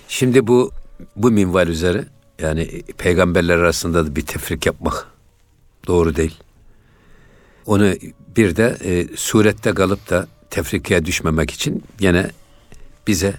Şimdi 0.08 0.47
bu 0.47 0.71
bu 1.15 1.32
minval 1.32 1.67
üzere 1.67 2.05
yani 2.41 2.82
peygamberler 2.97 3.58
arasında 3.58 4.06
da 4.06 4.15
bir 4.15 4.25
tefrik 4.25 4.65
yapmak 4.65 5.08
doğru 5.88 6.15
değil. 6.15 6.38
Onu 7.65 7.93
bir 8.38 8.56
de 8.56 8.78
e, 8.84 9.17
surette 9.17 9.73
kalıp 9.73 10.10
da 10.10 10.28
tefrikaya 10.49 11.06
düşmemek 11.06 11.52
için 11.52 11.84
yine 11.99 12.32
bize 13.08 13.34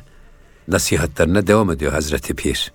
nasihatlerine 0.69 1.47
devam 1.47 1.71
ediyor 1.71 1.93
Hazreti 1.93 2.35
Pir. 2.35 2.73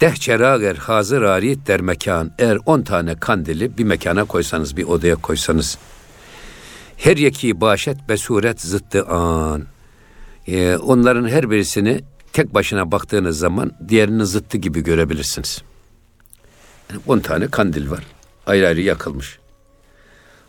Dehçerager 0.00 0.76
hazır 0.76 1.22
ariyet 1.22 1.66
der 1.66 1.80
mekan. 1.80 2.32
Eğer 2.38 2.58
on 2.66 2.82
tane 2.82 3.14
kandili 3.14 3.78
bir 3.78 3.84
mekana 3.84 4.24
koysanız, 4.24 4.76
bir 4.76 4.84
odaya 4.84 5.16
koysanız. 5.16 5.78
Her 6.96 7.16
yeki 7.16 7.60
başet 7.60 8.08
besuret 8.08 8.60
zıttı 8.60 9.06
an. 9.06 9.66
Ee, 10.46 10.76
onların 10.76 11.28
her 11.28 11.50
birisini 11.50 12.00
tek 12.36 12.54
başına 12.54 12.92
baktığınız 12.92 13.38
zaman 13.38 13.72
diğerinin 13.88 14.24
zıttı 14.24 14.58
gibi 14.58 14.84
görebilirsiniz. 14.84 15.62
Yani 16.90 17.00
10 17.06 17.18
tane 17.18 17.48
kandil 17.48 17.90
var. 17.90 18.06
Ayrı 18.46 18.66
ayrı 18.66 18.80
yakılmış. 18.80 19.38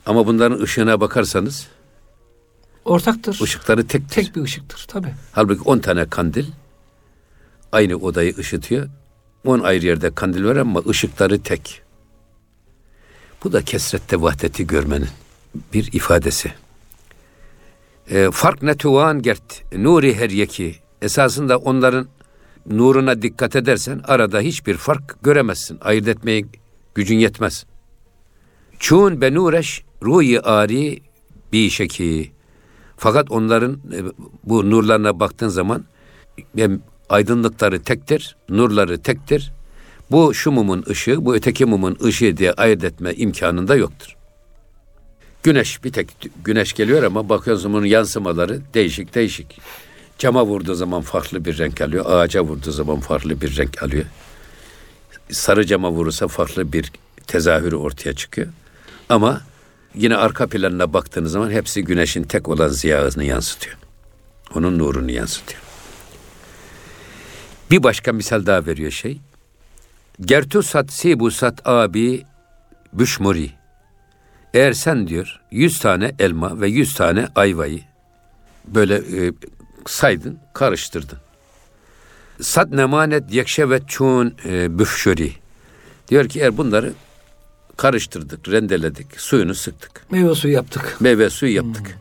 Ama 0.05 0.27
bunların 0.27 0.61
ışığına 0.61 1.01
bakarsanız 1.01 1.67
Ortaktır. 2.85 3.39
ışıkları 3.41 3.87
tek 3.87 4.09
Tek 4.09 4.35
bir 4.35 4.41
ışıktır 4.41 4.85
tabi. 4.87 5.13
Halbuki 5.31 5.61
10 5.61 5.79
tane 5.79 6.09
kandil 6.09 6.45
aynı 7.71 7.95
odayı 7.95 8.37
ışıtıyor. 8.37 8.87
10 9.45 9.59
ayrı 9.59 9.85
yerde 9.85 10.15
kandil 10.15 10.43
var 10.45 10.55
ama 10.55 10.81
ışıkları 10.89 11.43
tek. 11.43 11.81
Bu 13.43 13.53
da 13.53 13.61
kesrette 13.61 14.21
vahdeti 14.21 14.67
görmenin 14.67 15.09
bir 15.73 15.93
ifadesi. 15.93 16.53
E, 18.09 18.31
fark 18.31 18.61
ne 18.61 18.77
tuvan 18.77 19.21
gert 19.21 19.73
nuri 19.73 20.15
her 20.15 20.29
yeki. 20.29 20.86
Esasında 21.01 21.57
onların 21.57 22.07
nuruna 22.65 23.21
dikkat 23.21 23.55
edersen 23.55 24.01
arada 24.07 24.39
hiçbir 24.39 24.73
fark 24.77 25.23
göremezsin. 25.23 25.77
Ayırt 25.81 26.07
etmeye 26.07 26.43
gücün 26.95 27.19
yetmez. 27.19 27.65
Çun 28.79 29.21
benureş 29.21 29.83
ruyi 30.03 30.41
ari 30.41 30.99
bir 31.53 31.69
şeki. 31.69 32.31
Fakat 32.97 33.31
onların 33.31 33.73
e, 33.73 33.99
bu 34.43 34.69
nurlarına 34.69 35.19
baktığın 35.19 35.47
zaman 35.47 35.85
aydınlıkları 37.09 37.83
tektir, 37.83 38.35
nurları 38.49 39.01
tektir. 39.01 39.51
Bu 40.11 40.33
şu 40.33 40.51
mumun 40.51 40.83
ışığı, 40.89 41.25
bu 41.25 41.35
öteki 41.35 41.65
mumun 41.65 41.97
ışığı 42.03 42.37
diye 42.37 42.53
ayırt 42.53 42.83
etme 42.83 43.13
imkanında 43.13 43.75
yoktur. 43.75 44.15
Güneş 45.43 45.83
bir 45.83 45.91
tek 45.91 46.07
güneş 46.43 46.73
geliyor 46.73 47.03
ama 47.03 47.29
bakıyorsun 47.29 47.73
bunun 47.73 47.85
yansımaları 47.85 48.61
değişik 48.73 49.15
değişik. 49.15 49.59
Cama 50.17 50.45
vurduğu 50.45 50.75
zaman 50.75 51.01
farklı 51.01 51.45
bir 51.45 51.57
renk 51.57 51.81
alıyor, 51.81 52.05
ağaca 52.07 52.41
vurduğu 52.41 52.71
zaman 52.71 52.99
farklı 52.99 53.41
bir 53.41 53.57
renk 53.57 53.83
alıyor. 53.83 54.05
Sarı 55.31 55.65
cama 55.65 55.91
vurursa 55.91 56.27
farklı 56.27 56.73
bir 56.73 56.91
tezahürü 57.27 57.75
ortaya 57.75 58.13
çıkıyor. 58.13 58.47
Ama 59.09 59.41
yine 59.95 60.15
arka 60.15 60.47
planına 60.47 60.93
baktığınız 60.93 61.31
zaman 61.31 61.51
hepsi 61.51 61.83
güneşin 61.83 62.23
tek 62.23 62.47
olan 62.47 62.67
ziyasını 62.67 63.23
yansıtıyor. 63.23 63.77
Onun 64.55 64.79
nurunu 64.79 65.11
yansıtıyor. 65.11 65.61
Bir 67.71 67.83
başka 67.83 68.13
misal 68.13 68.45
daha 68.45 68.65
veriyor 68.65 68.91
şey. 68.91 69.19
Gertu 70.21 70.63
sat 70.63 70.91
sibu 70.91 71.31
sat 71.31 71.67
abi 71.67 72.25
büşmuri. 72.93 73.51
Eğer 74.53 74.73
sen 74.73 75.07
diyor 75.07 75.41
yüz 75.51 75.79
tane 75.79 76.15
elma 76.19 76.61
ve 76.61 76.67
yüz 76.67 76.93
tane 76.93 77.27
ayvayı 77.35 77.81
böyle 78.67 78.95
e, 78.95 79.33
saydın, 79.89 80.39
karıştırdın. 80.53 81.17
Sat 82.41 82.71
nemanet 82.71 83.33
yekşe 83.33 83.69
ve 83.69 83.81
çun 83.87 84.35
e, 84.45 84.79
büfşuri. 84.79 85.31
Diyor 86.07 86.29
ki 86.29 86.39
eğer 86.39 86.57
bunları 86.57 86.93
karıştırdık, 87.77 88.49
rendeledik, 88.49 89.21
suyunu 89.21 89.55
sıktık. 89.55 90.11
Meyve 90.11 90.35
suyu 90.35 90.53
yaptık. 90.53 90.97
Meyve 90.99 91.29
suyu 91.29 91.55
yaptık. 91.55 91.87
Hmm. 91.87 91.93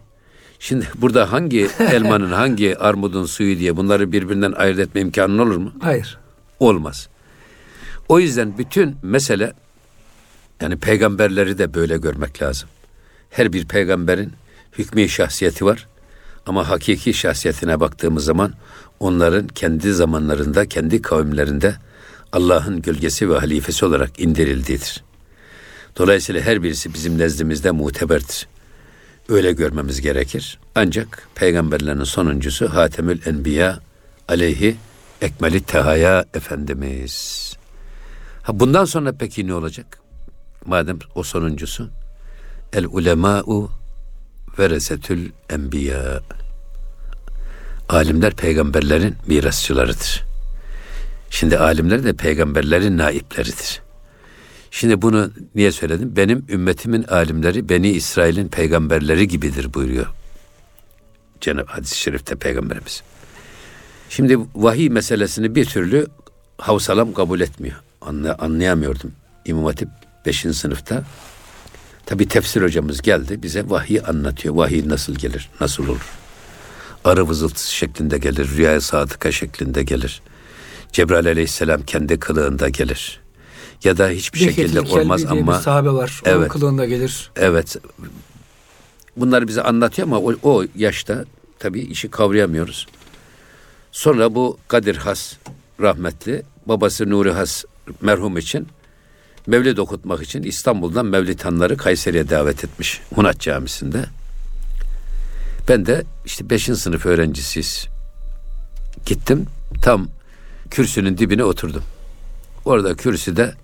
Şimdi 0.59 0.89
burada 0.95 1.33
hangi 1.33 1.69
elmanın, 1.79 2.33
hangi 2.33 2.79
armudun 2.79 3.27
suyu 3.27 3.59
diye 3.59 3.77
bunları 3.77 4.13
birbirinden 4.13 4.53
ayırt 4.53 4.79
etme 4.79 5.01
imkanın 5.01 5.39
olur 5.39 5.57
mu? 5.57 5.73
Hayır. 5.81 6.19
Olmaz. 6.61 7.09
O 8.09 8.21
yüzden 8.21 8.59
bütün 8.59 8.97
mesele 9.03 9.53
yani 10.61 10.77
peygamberleri 10.77 11.59
de 11.59 11.75
böyle 11.75 11.97
görmek 11.97 12.43
lazım. 12.43 12.69
Her 13.31 13.53
bir 13.53 13.69
peygamberin 13.69 14.33
hükmü 14.79 15.09
şahsiyeti 15.09 15.65
var. 15.65 15.89
Ama 16.47 16.69
hakiki 16.69 17.15
şahsiyetine 17.15 17.81
baktığımız 17.81 18.25
zaman 18.25 18.53
onların 19.01 19.49
kendi 19.49 19.93
zamanlarında, 19.93 20.67
kendi 20.67 21.03
kavimlerinde 21.03 21.77
Allah'ın 22.33 22.83
gölgesi 22.83 23.31
ve 23.31 23.39
halifesi 23.39 23.85
olarak 23.85 24.21
indirildiğidir. 24.21 25.05
Dolayısıyla 25.99 26.41
her 26.41 26.63
birisi 26.63 26.95
bizim 26.95 27.19
nezdimizde 27.19 27.71
muteberdir. 27.71 28.49
Öyle 29.29 29.53
görmemiz 29.53 30.01
gerekir. 30.01 30.59
Ancak 30.75 31.29
peygamberlerin 31.35 32.05
sonuncusu 32.05 32.69
Hatemül 32.69 33.27
Enbiya 33.27 33.81
aleyhi 34.29 34.77
ekmeli 35.23 35.61
tehaya 35.61 36.25
Efendimiz. 36.35 37.53
Ha 38.43 38.61
bundan 38.61 38.85
sonra 38.85 39.13
peki 39.13 39.47
ne 39.47 39.55
olacak? 39.55 39.99
Madem 40.67 40.99
o 41.15 41.23
sonuncusu. 41.23 41.89
El 42.73 42.85
ulema'u 42.85 43.71
veresetül 44.59 45.31
enbiya. 45.51 46.21
Alimler 47.89 48.35
peygamberlerin 48.35 49.15
mirasçılarıdır. 49.27 50.25
Şimdi 51.31 51.59
alimler 51.59 52.05
de 52.05 52.13
peygamberlerin 52.13 52.99
naipleridir. 52.99 53.83
Şimdi 54.71 55.03
bunu 55.03 55.31
niye 55.55 55.73
söyledim? 55.73 56.17
Benim 56.17 56.47
ümmetimin 56.49 57.03
alimleri 57.03 57.69
Beni 57.69 57.91
İsrail'in 57.91 58.49
peygamberleri 58.49 59.29
gibidir 59.29 59.75
buyuruyor. 59.75 60.07
Cenab-ı 61.41 61.71
hadis-i 61.71 61.99
şerifte 61.99 62.37
peygamberimiz. 62.37 63.03
Şimdi 64.09 64.39
vahiy 64.55 64.89
meselesini 64.89 65.55
bir 65.55 65.65
türlü 65.65 66.07
havsalam 66.59 67.13
kabul 67.13 67.41
etmiyor. 67.41 67.77
Anlay 68.01 68.35
anlayamıyordum. 68.39 69.13
İmam 69.45 69.65
Hatip 69.65 69.89
5. 70.27 70.41
sınıfta 70.41 71.05
tabi 72.07 72.29
tefsir 72.29 72.63
hocamız 72.63 73.03
geldi 73.03 73.43
bize 73.43 73.71
vahiy 73.71 74.01
anlatıyor. 74.07 74.55
Vahiy 74.55 74.89
nasıl 74.89 75.15
gelir, 75.15 75.51
nasıl 75.61 75.89
olur? 75.89 76.07
Arı 77.05 77.29
vızıltısı 77.29 77.75
şeklinde 77.75 78.19
gelir, 78.19 78.49
rüyaya 78.57 78.81
sadıka 78.81 79.33
şeklinde 79.33 79.83
gelir. 79.83 80.23
Cebrail 80.93 81.27
aleyhisselam 81.29 81.83
kendi 81.83 82.19
kılığında 82.19 82.69
gelir 82.69 83.21
ya 83.85 83.99
da 83.99 84.09
hiçbir 84.09 84.41
Dehyetil 84.41 84.63
şekilde 84.63 84.81
olmaz 84.81 85.31
diye 85.31 85.43
ama 85.43 85.59
bir 85.59 85.63
sahabe 85.63 85.91
var. 85.91 86.21
Evet. 86.25 86.37
Onun 86.37 86.49
kılığında 86.49 86.85
gelir. 86.85 87.31
evet 87.37 87.77
bunları 89.17 89.49
bize 89.49 89.63
anlatıyor 89.63 90.09
ama 90.09 90.19
o, 90.19 90.35
o 90.43 90.65
yaşta 90.77 91.25
tabii 91.59 91.81
işi 91.81 92.11
kavrayamıyoruz. 92.11 92.87
Sonra 93.93 94.35
bu 94.35 94.59
Kadir 94.69 94.97
Has 94.97 95.33
rahmetli 95.81 96.43
babası 96.67 97.11
Nuri 97.11 97.33
Has 97.33 97.65
merhum 98.01 98.39
için 98.39 98.69
mevlid 99.47 99.79
okutmak 99.79 100.23
için 100.23 100.43
İstanbul'dan 100.43 101.07
mevlitanları 101.07 101.77
Kayseri'ye 101.77 102.31
davet 102.31 102.65
etmiş 102.65 103.01
Hunat 103.15 103.41
Camisi'nde. 103.41 104.05
Ben 105.69 105.87
de 105.87 106.05
işte 106.25 106.51
5. 106.51 106.65
sınıf 106.65 107.07
öğrencisiyiz. 107.07 107.87
Gittim 109.07 109.47
tam 109.83 110.09
kürsünün 110.71 111.19
dibine 111.19 111.45
oturdum. 111.45 111.83
Orada 112.65 112.95
kürsüde 112.95 113.55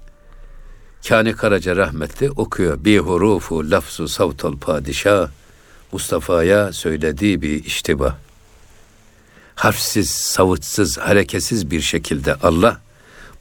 Kani 1.08 1.32
Karaca 1.32 1.76
rahmetli 1.76 2.30
okuyor. 2.30 2.84
Bi 2.84 2.98
hurufu 2.98 3.70
lafzu 3.70 4.08
savtal 4.08 4.56
padişah 4.56 5.28
Mustafa'ya 5.92 6.72
söylediği 6.72 7.42
bir 7.42 7.64
iştiba. 7.64 8.18
Harfsiz, 9.54 10.10
savutsız, 10.10 10.98
hareketsiz 10.98 11.70
bir 11.70 11.80
şekilde 11.80 12.34
Allah 12.34 12.80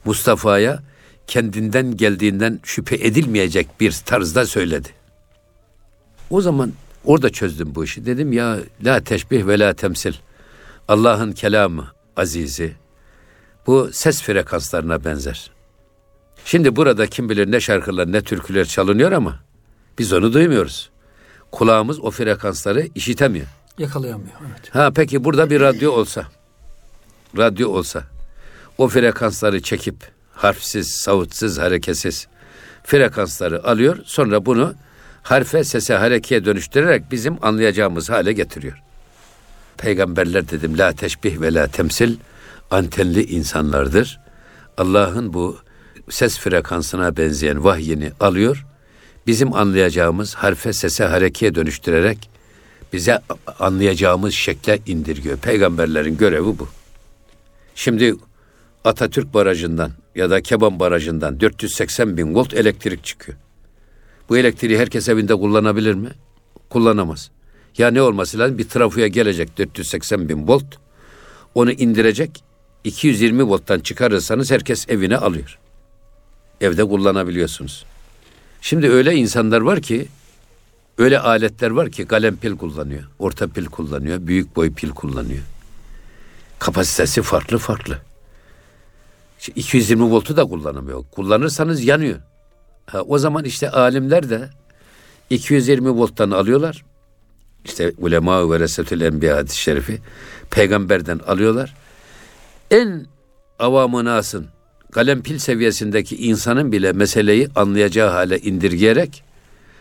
Mustafa'ya 0.04 0.82
kendinden 1.26 1.96
geldiğinden 1.96 2.60
şüphe 2.64 2.96
edilmeyecek 2.96 3.68
bir 3.80 3.92
tarzda 4.06 4.46
söyledi. 4.46 4.88
O 6.30 6.40
zaman 6.40 6.72
orada 7.04 7.30
çözdüm 7.30 7.74
bu 7.74 7.84
işi. 7.84 8.06
Dedim 8.06 8.32
ya 8.32 8.58
la 8.84 9.00
teşbih 9.00 9.46
ve 9.46 9.58
la 9.58 9.74
temsil. 9.74 10.12
Allah'ın 10.88 11.32
kelamı 11.32 11.92
azizi 12.16 12.74
bu 13.66 13.90
ses 13.92 14.22
frekanslarına 14.22 15.04
benzer. 15.04 15.50
Şimdi 16.44 16.76
burada 16.76 17.06
kim 17.06 17.28
bilir 17.28 17.52
ne 17.52 17.60
şarkılar 17.60 18.12
ne 18.12 18.22
türküler 18.22 18.64
çalınıyor 18.64 19.12
ama 19.12 19.38
biz 19.98 20.12
onu 20.12 20.32
duymuyoruz. 20.32 20.90
Kulağımız 21.52 22.00
o 22.00 22.10
frekansları 22.10 22.88
işitemiyor. 22.94 23.46
Yakalayamıyor. 23.78 24.34
Evet. 24.50 24.74
Ha 24.74 24.90
peki 24.94 25.24
burada 25.24 25.50
bir 25.50 25.60
radyo 25.60 25.92
olsa, 25.92 26.26
radyo 27.36 27.68
olsa, 27.68 28.04
o 28.78 28.88
frekansları 28.88 29.62
çekip 29.62 29.96
harfsiz, 30.32 30.88
savutsuz, 30.88 31.58
hareketsiz 31.58 32.26
frekansları 32.84 33.66
alıyor. 33.66 33.98
Sonra 34.04 34.46
bunu 34.46 34.74
harfe, 35.22 35.64
sese, 35.64 35.94
harekeye 35.94 36.44
dönüştürerek 36.44 37.10
bizim 37.10 37.44
anlayacağımız 37.44 38.10
hale 38.10 38.32
getiriyor. 38.32 38.82
Peygamberler 39.76 40.48
dedim 40.48 40.78
la 40.78 40.92
teşbih 40.92 41.40
ve 41.40 41.54
la 41.54 41.66
temsil 41.66 42.16
antenli 42.70 43.24
insanlardır. 43.24 44.20
Allah'ın 44.78 45.32
bu 45.32 45.58
ses 46.10 46.38
frekansına 46.38 47.16
benzeyen 47.16 47.64
vahyini 47.64 48.12
alıyor. 48.20 48.66
Bizim 49.26 49.54
anlayacağımız 49.54 50.34
harfe, 50.34 50.72
sese, 50.72 51.04
harekeye 51.04 51.54
dönüştürerek 51.54 52.30
bize 52.92 53.20
anlayacağımız 53.58 54.34
şekle 54.34 54.78
indirgiyor. 54.86 55.38
Peygamberlerin 55.38 56.16
görevi 56.16 56.58
bu. 56.58 56.68
Şimdi 57.74 58.14
Atatürk 58.84 59.34
Barajı'ndan 59.34 59.92
ya 60.14 60.30
da 60.30 60.40
Keban 60.40 60.80
Barajı'ndan 60.80 61.40
480 61.40 62.16
bin 62.16 62.34
volt 62.34 62.54
elektrik 62.54 63.04
çıkıyor. 63.04 63.38
Bu 64.28 64.38
elektriği 64.38 64.78
herkes 64.78 65.08
evinde 65.08 65.34
kullanabilir 65.34 65.94
mi? 65.94 66.10
Kullanamaz. 66.70 67.30
Ya 67.78 67.90
ne 67.90 68.02
olması 68.02 68.38
lazım? 68.38 68.58
Bir 68.58 68.68
trafoya 68.68 69.06
gelecek 69.06 69.58
480 69.58 70.28
bin 70.28 70.48
volt. 70.48 70.64
Onu 71.54 71.72
indirecek. 71.72 72.44
220 72.84 73.48
volttan 73.48 73.80
çıkarırsanız 73.80 74.50
herkes 74.50 74.88
evine 74.88 75.16
alıyor. 75.16 75.58
Evde 76.60 76.84
kullanabiliyorsunuz. 76.84 77.84
Şimdi 78.60 78.90
öyle 78.90 79.14
insanlar 79.14 79.60
var 79.60 79.80
ki 79.80 80.08
öyle 80.98 81.18
aletler 81.18 81.70
var 81.70 81.90
ki 81.90 82.06
kalem 82.06 82.36
pil 82.36 82.56
kullanıyor, 82.56 83.02
orta 83.18 83.48
pil 83.48 83.64
kullanıyor, 83.64 84.26
büyük 84.26 84.56
boy 84.56 84.72
pil 84.72 84.90
kullanıyor. 84.90 85.42
Kapasitesi 86.58 87.22
farklı 87.22 87.58
farklı. 87.58 87.98
220 89.50 90.10
voltu 90.10 90.36
da 90.36 90.44
kullanamıyor. 90.44 91.04
Kullanırsanız 91.10 91.84
yanıyor. 91.84 92.18
Ha, 92.86 93.02
o 93.02 93.18
zaman 93.18 93.44
işte 93.44 93.70
alimler 93.70 94.30
de 94.30 94.50
220 95.30 95.90
volttan 95.90 96.30
alıyorlar. 96.30 96.84
İşte 97.64 97.92
ulema 97.98 98.50
ve 98.50 98.60
resetül 98.60 99.00
enbiya 99.00 99.36
hadis-i 99.36 99.58
şerifi 99.58 99.98
peygamberden 100.50 101.18
alıyorlar. 101.18 101.74
En 102.70 103.06
avamı 103.58 104.04
nasın 104.04 104.46
kalem 104.92 105.22
pil 105.22 105.38
seviyesindeki 105.38 106.16
insanın 106.16 106.72
bile 106.72 106.92
meseleyi 106.92 107.48
anlayacağı 107.54 108.10
hale 108.10 108.38
indirgeyerek 108.38 109.24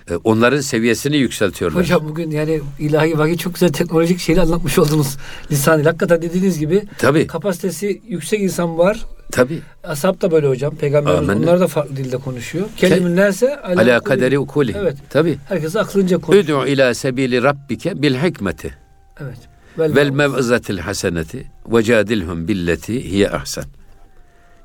e, 0.10 0.16
onların 0.16 0.62
seviyesini 0.62 1.18
yükseltiyorlar. 1.18 1.84
Hocam 1.84 2.10
bugün 2.10 2.32
yani 2.32 2.62
ilahi 2.80 3.18
vahiy 3.18 3.38
çok 3.38 3.54
güzel 3.54 3.74
teknolojik 3.74 4.20
şeyle 4.20 4.42
anlatmış 4.42 4.80
oldunuz 4.80 5.18
lisanıyla. 5.52 5.90
Hakikaten 5.90 6.22
dediğiniz 6.22 6.60
gibi 6.60 6.84
Tabii. 6.98 7.28
kapasitesi 7.28 8.02
yüksek 8.08 8.42
insan 8.42 8.78
var. 8.78 9.06
Tabii. 9.32 9.62
Ashab 9.84 10.22
da 10.22 10.32
böyle 10.32 10.48
hocam. 10.48 10.76
Peygamberimiz 10.76 11.30
Amenna. 11.30 11.44
onlar 11.44 11.60
da 11.60 11.68
farklı 11.68 11.96
dilde 11.98 12.18
konuşuyor. 12.18 12.66
Kelimin 12.78 13.16
neyse 13.18 13.62
Ala 13.62 14.00
kaderi 14.00 14.40
ukuli. 14.40 14.76
Evet. 14.80 14.98
Tabii. 15.10 15.38
Herkes 15.48 15.76
aklınca 15.76 16.18
konuşuyor. 16.18 16.64
Üd'u 16.64 16.72
ila 16.72 16.94
sebili 16.94 17.44
rabbike 17.44 18.02
bil 18.02 18.16
hikmeti 18.16 18.78
Evet. 19.22 19.38
vel 19.78 20.10
mev'izatil 20.10 20.78
haseneti 20.78 21.52
ve 21.68 21.84
cadilhum 21.84 22.48
billeti 22.48 23.12
hiye 23.12 23.30
ahsen. 23.30 23.64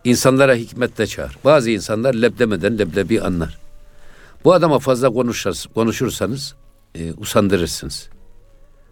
İnsanlara 0.05 0.55
hikmetle 0.55 1.07
çağır. 1.07 1.38
Bazı 1.44 1.70
insanlar 1.70 2.14
leb 2.14 2.38
demeden 2.38 2.79
leblebi 2.79 3.20
anlar. 3.20 3.59
Bu 4.44 4.52
adama 4.52 4.79
fazla 4.79 5.11
konuşursanız, 5.11 5.66
konuşursanız 5.74 6.55
e, 6.94 7.12
usandırırsınız. 7.12 8.09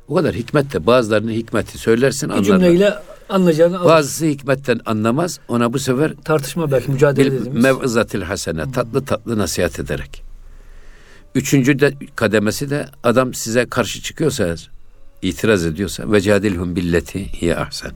O 0.08 0.14
kadar 0.14 0.34
hikmetle 0.34 0.86
bazılarının 0.86 1.32
hikmeti 1.32 1.78
söylersin 1.78 2.28
bir 2.28 2.34
anlarlar. 2.34 2.58
cümleyle 2.60 2.94
anlayacağını 3.28 3.78
alır. 3.78 3.88
Bazısı 3.88 4.26
hikmetten 4.26 4.80
anlamaz. 4.86 5.40
Ona 5.48 5.72
bu 5.72 5.78
sefer 5.78 6.14
tartışma 6.24 6.70
belki 6.70 6.90
mücadele 6.90 7.32
bil 7.32 7.38
dediğimiz. 7.38 7.62
mev'izatil 7.64 8.22
hasene 8.22 8.72
tatlı 8.72 9.04
tatlı 9.04 9.38
nasihat 9.38 9.80
ederek. 9.80 10.22
Üçüncü 11.34 11.78
de 11.78 11.92
kademesi 12.16 12.70
de 12.70 12.86
adam 13.02 13.34
size 13.34 13.66
karşı 13.66 14.02
çıkıyorsa 14.02 14.54
itiraz 15.22 15.66
ediyorsa 15.66 16.12
ve 16.12 16.20
cadilhum 16.20 16.76
billeti 16.76 17.32
hiye 17.42 17.56
ahsen. 17.56 17.92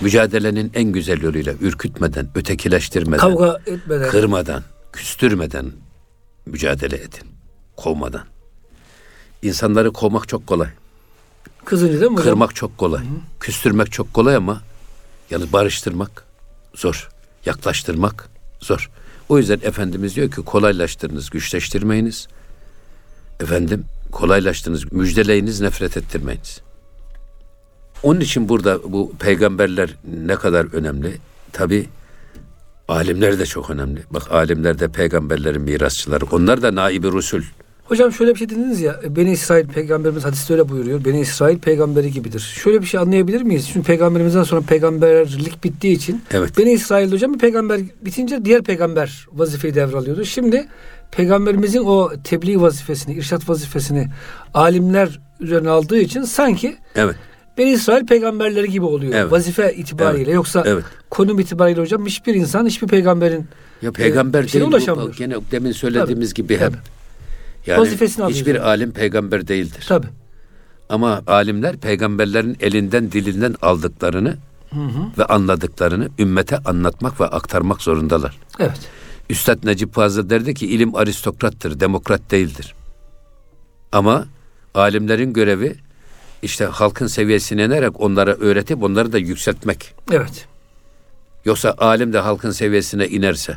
Mücadelenin 0.00 0.70
en 0.74 0.92
güzel 0.92 1.22
yoluyla 1.22 1.52
ürkütmeden, 1.60 2.28
ötekileştirmeden, 2.34 3.18
Kavga 3.18 3.58
etmeden. 3.66 4.10
kırmadan, 4.10 4.62
küstürmeden 4.92 5.72
mücadele 6.46 6.96
edin. 6.96 7.28
Kovmadan. 7.76 8.24
İnsanları 9.42 9.92
kovmak 9.92 10.28
çok 10.28 10.46
kolay. 10.46 10.68
Kızınca 11.64 12.00
değil 12.00 12.10
mi? 12.10 12.16
Kırmak 12.16 12.54
çok 12.54 12.78
kolay. 12.78 13.02
Küstürmek 13.40 13.92
çok 13.92 14.14
kolay 14.14 14.36
ama 14.36 14.62
yalnız 15.30 15.52
barıştırmak 15.52 16.24
zor. 16.74 17.08
Yaklaştırmak 17.46 18.28
zor. 18.60 18.90
O 19.28 19.38
yüzden 19.38 19.60
Efendimiz 19.62 20.16
diyor 20.16 20.30
ki 20.30 20.42
kolaylaştırınız, 20.42 21.30
güçleştirmeyiniz. 21.30 22.28
Efendim 23.40 23.84
kolaylaştırınız, 24.12 24.92
müjdeleyiniz, 24.92 25.60
nefret 25.60 25.96
ettirmeyiniz. 25.96 26.60
Onun 28.02 28.20
için 28.20 28.48
burada 28.48 28.92
bu 28.92 29.12
peygamberler 29.18 29.94
ne 30.26 30.36
kadar 30.36 30.74
önemli? 30.74 31.18
Tabi 31.52 31.88
alimler 32.88 33.38
de 33.38 33.46
çok 33.46 33.70
önemli. 33.70 34.02
Bak 34.10 34.32
alimler 34.32 34.78
de 34.78 34.88
peygamberlerin 34.88 35.62
mirasçıları. 35.62 36.24
Onlar 36.30 36.62
da 36.62 36.74
naibi 36.74 37.08
rusul. 37.08 37.42
Hocam 37.88 38.12
şöyle 38.12 38.34
bir 38.34 38.38
şey 38.38 38.48
dediniz 38.48 38.80
ya. 38.80 39.00
Beni 39.08 39.32
İsrail 39.32 39.66
peygamberimiz 39.66 40.24
hadiste 40.24 40.54
öyle 40.54 40.68
buyuruyor. 40.68 41.04
Beni 41.04 41.20
İsrail 41.20 41.58
peygamberi 41.58 42.12
gibidir. 42.12 42.40
Şöyle 42.40 42.80
bir 42.82 42.86
şey 42.86 43.00
anlayabilir 43.00 43.42
miyiz? 43.42 43.68
Çünkü 43.72 43.86
peygamberimizden 43.86 44.42
sonra 44.42 44.60
peygamberlik 44.60 45.64
bittiği 45.64 45.96
için 45.96 46.22
Evet. 46.32 46.58
Beni 46.58 46.72
İsrail 46.72 47.12
hocam 47.12 47.34
bir 47.34 47.38
peygamber 47.38 47.80
bitince 48.02 48.44
diğer 48.44 48.62
peygamber 48.62 49.26
vazifeyi 49.32 49.74
devralıyordu. 49.74 50.24
Şimdi 50.24 50.68
peygamberimizin 51.10 51.78
o 51.84 52.12
tebliğ 52.24 52.60
vazifesini, 52.60 53.14
irşat 53.14 53.48
vazifesini 53.48 54.08
alimler 54.54 55.20
üzerine 55.40 55.70
aldığı 55.70 55.98
için 55.98 56.22
sanki 56.22 56.76
Evet. 56.94 57.16
Beni 57.58 57.70
İsrail 57.70 58.06
peygamberleri 58.06 58.70
gibi 58.70 58.84
oluyor. 58.84 59.12
Evet. 59.16 59.32
Vazife 59.32 59.74
itibariyle. 59.74 60.24
Evet. 60.24 60.34
Yoksa 60.34 60.62
Evet. 60.66 60.84
konum 61.10 61.40
itibariyle 61.40 61.80
hocam 61.80 62.06
hiçbir 62.06 62.34
insan 62.34 62.66
hiçbir 62.66 62.86
peygamberin 62.88 63.46
Ya 63.82 63.92
peygamber 63.92 64.46
şeye 64.46 64.70
değil 64.70 64.88
bu. 64.96 65.12
Gene 65.12 65.34
demin 65.50 65.72
söylediğimiz 65.72 66.34
gibi 66.34 66.54
hep. 66.54 66.60
Tabii. 66.60 66.97
Yani 67.68 67.80
Vazifesini 67.80 68.24
alıyor 68.24 68.38
hiçbir 68.38 68.68
alim 68.68 68.92
peygamber 68.92 69.48
değildir. 69.48 69.84
tabi. 69.88 70.06
Ama 70.88 71.22
alimler 71.26 71.76
peygamberlerin 71.76 72.56
elinden 72.60 73.12
dilinden 73.12 73.54
aldıklarını 73.62 74.36
ve 75.18 75.24
anladıklarını 75.24 76.08
ümmete 76.18 76.58
anlatmak 76.58 77.20
ve 77.20 77.26
aktarmak 77.26 77.82
zorundalar. 77.82 78.38
Evet. 78.58 78.80
Üstad 79.30 79.58
Necip 79.64 79.94
Fazıl 79.94 80.30
derdi 80.30 80.54
ki 80.54 80.66
ilim 80.66 80.94
aristokrattır, 80.94 81.80
demokrat 81.80 82.30
değildir. 82.30 82.74
Ama 83.92 84.26
alimlerin 84.74 85.32
görevi 85.32 85.76
işte 86.42 86.64
halkın 86.64 87.06
seviyesine 87.06 87.64
inerek 87.64 88.00
onlara 88.00 88.34
öğretip 88.34 88.82
onları 88.82 89.12
da 89.12 89.18
yükseltmek. 89.18 89.94
Evet. 90.12 90.46
Yoksa 91.44 91.74
alim 91.78 92.12
de 92.12 92.18
halkın 92.18 92.50
seviyesine 92.50 93.08
inerse 93.08 93.56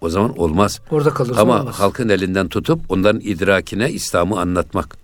o 0.00 0.08
zaman 0.08 0.38
olmaz. 0.38 0.80
Orada 0.90 1.10
kalırsa 1.10 1.40
Ama 1.40 1.60
olmaz. 1.60 1.74
halkın 1.74 2.08
elinden 2.08 2.48
tutup 2.48 2.80
onların 2.88 3.20
idrakine 3.20 3.90
İslam'ı 3.90 4.40
anlatmak. 4.40 4.96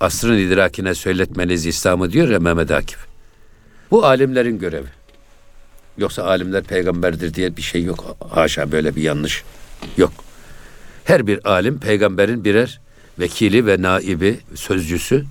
Asrın 0.00 0.38
idrakine 0.38 0.94
söyletmeniz 0.94 1.66
İslam'ı 1.66 2.12
diyor 2.12 2.28
ya 2.28 2.40
Mehmet 2.40 2.70
Akif. 2.70 2.98
Bu 3.90 4.04
alimlerin 4.06 4.58
görevi. 4.58 4.86
Yoksa 5.98 6.24
alimler 6.24 6.64
peygamberdir 6.64 7.34
diye 7.34 7.56
bir 7.56 7.62
şey 7.62 7.84
yok. 7.84 8.16
Haşa 8.30 8.72
böyle 8.72 8.96
bir 8.96 9.02
yanlış 9.02 9.44
yok. 9.96 10.12
Her 11.04 11.26
bir 11.26 11.50
alim 11.50 11.78
peygamberin 11.78 12.44
birer 12.44 12.80
vekili 13.18 13.66
ve 13.66 13.82
naibi, 13.82 14.40
sözcüsü 14.54 15.24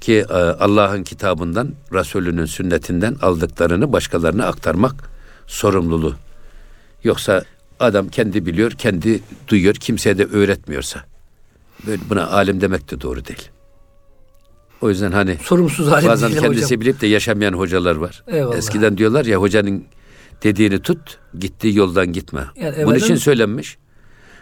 ki 0.00 0.24
e, 0.30 0.34
Allah'ın 0.34 1.02
kitabından, 1.02 1.74
Resulünün 1.92 2.44
sünnetinden 2.44 3.16
aldıklarını 3.22 3.92
başkalarına 3.92 4.46
aktarmak 4.46 4.94
sorumluluğu. 5.46 6.14
Yoksa 7.04 7.44
adam 7.80 8.08
kendi 8.08 8.46
biliyor, 8.46 8.70
kendi 8.70 9.20
duyuyor, 9.48 9.74
kimseye 9.74 10.18
de 10.18 10.24
öğretmiyorsa 10.24 11.04
böyle 11.86 12.02
buna 12.10 12.26
alim 12.26 12.60
demek 12.60 12.90
de 12.90 13.00
doğru 13.00 13.24
değil. 13.24 13.48
O 14.80 14.88
yüzden 14.88 15.12
hani 15.12 15.36
Sorumsuz 15.42 15.88
alim 15.88 16.08
bazen 16.08 16.30
değil 16.30 16.40
kendisi 16.40 16.64
hocam. 16.64 16.80
bilip 16.80 17.00
de 17.00 17.06
yaşamayan 17.06 17.52
hocalar 17.52 17.96
var. 17.96 18.24
Eyvallah. 18.28 18.56
Eskiden 18.56 18.98
diyorlar 18.98 19.24
ya 19.24 19.40
hocanın 19.40 19.84
dediğini 20.42 20.82
tut, 20.82 21.18
gittiği 21.38 21.76
yoldan 21.76 22.12
gitme. 22.12 22.44
Yani 22.56 22.86
Bunun 22.86 22.94
için 22.94 23.16
söylenmiş. 23.16 23.78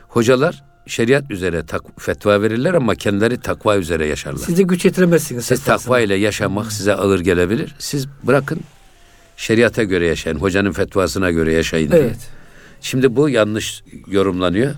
Hocalar 0.09 0.65
şeriat 0.87 1.31
üzere 1.31 1.67
tak, 1.67 1.83
fetva 2.01 2.43
verirler 2.43 2.75
ama 2.75 2.95
kendileri 2.95 3.41
takva 3.41 3.77
üzere 3.77 4.07
yaşarlar. 4.07 4.39
Siz 4.47 4.59
de 4.59 4.63
güç 4.63 4.85
yetiremezsiniz. 4.85 5.45
Siz 5.45 5.65
takva 5.65 6.01
ile 6.01 6.15
yaşamak 6.15 6.73
size 6.73 6.95
ağır 6.95 7.21
gelebilir. 7.21 7.75
Siz 7.79 8.07
bırakın 8.23 8.61
şeriata 9.37 9.83
göre 9.83 10.07
yaşayın. 10.07 10.39
Hocanın 10.39 10.73
fetvasına 10.73 11.31
göre 11.31 11.53
yaşayın 11.53 11.91
diye. 11.93 12.13
Şimdi 12.83 13.17
bu 13.17 13.29
yanlış 13.29 13.83
yorumlanıyor. 14.07 14.75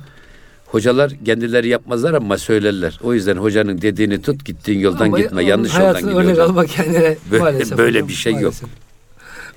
Hocalar 0.66 1.12
kendileri 1.24 1.68
yapmazlar 1.68 2.14
ama 2.14 2.38
söylerler. 2.38 2.98
O 3.02 3.14
yüzden 3.14 3.36
hocanın 3.36 3.82
dediğini 3.82 4.22
tut 4.22 4.44
gittiğin 4.44 4.80
yoldan 4.80 5.06
Ama 5.06 5.18
gitme. 5.20 5.44
Yanlış 5.44 5.72
yoldan 5.72 5.80
hayatını 5.84 6.10
örnek 6.14 6.28
gidiyorsun. 6.28 6.52
almak 6.54 6.68
kendine 6.68 7.16
Böyle- 7.30 7.42
maalesef. 7.42 7.78
böyle 7.78 7.98
hocam, 7.98 8.08
bir 8.08 8.12
şey 8.14 8.32
yok. 8.32 8.42
maalesef. 8.42 8.68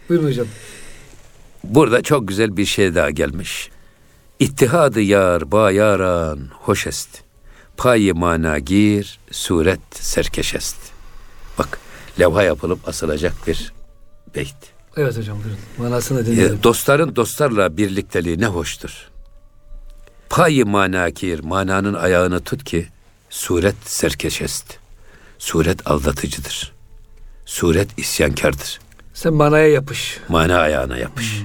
Buyurun 0.09 0.27
hocam. 0.27 0.47
Burada 1.63 2.01
çok 2.01 2.27
güzel 2.27 2.57
bir 2.57 2.65
şey 2.65 2.95
daha 2.95 3.09
gelmiş. 3.09 3.69
İttihadı 4.39 5.01
yar 5.01 5.51
bayaran 5.51 6.39
hoş 6.53 6.87
est. 6.87 7.09
Payi 7.77 8.13
mana 8.13 8.59
gir 8.59 9.19
suret 9.31 9.79
serkeş 9.91 10.55
est. 10.55 10.75
Bak 11.59 11.79
levha 12.19 12.43
yapılıp 12.43 12.87
asılacak 12.87 13.33
bir 13.47 13.71
beyt. 14.35 14.55
Evet 14.97 15.17
hocam 15.17 15.37
buyurun. 15.43 15.59
Manasını 15.77 16.21
E, 16.21 16.25
dinleyelim. 16.25 16.59
dostların 16.63 17.15
dostlarla 17.15 17.77
birlikteliği 17.77 18.39
ne 18.39 18.45
hoştur. 18.45 19.09
Payi 20.29 20.63
mana 20.63 21.09
gir 21.09 21.39
mananın 21.39 21.93
ayağını 21.93 22.39
tut 22.39 22.63
ki 22.63 22.87
suret 23.29 23.75
serkeş 23.85 24.41
est. 24.41 24.77
Suret 25.39 25.87
aldatıcıdır. 25.91 26.73
Suret 27.45 27.99
isyankardır. 27.99 28.79
Sen 29.13 29.33
manaya 29.33 29.67
yapış. 29.67 30.19
Mana 30.29 30.57
ayağına 30.59 30.97
yapış. 30.97 31.41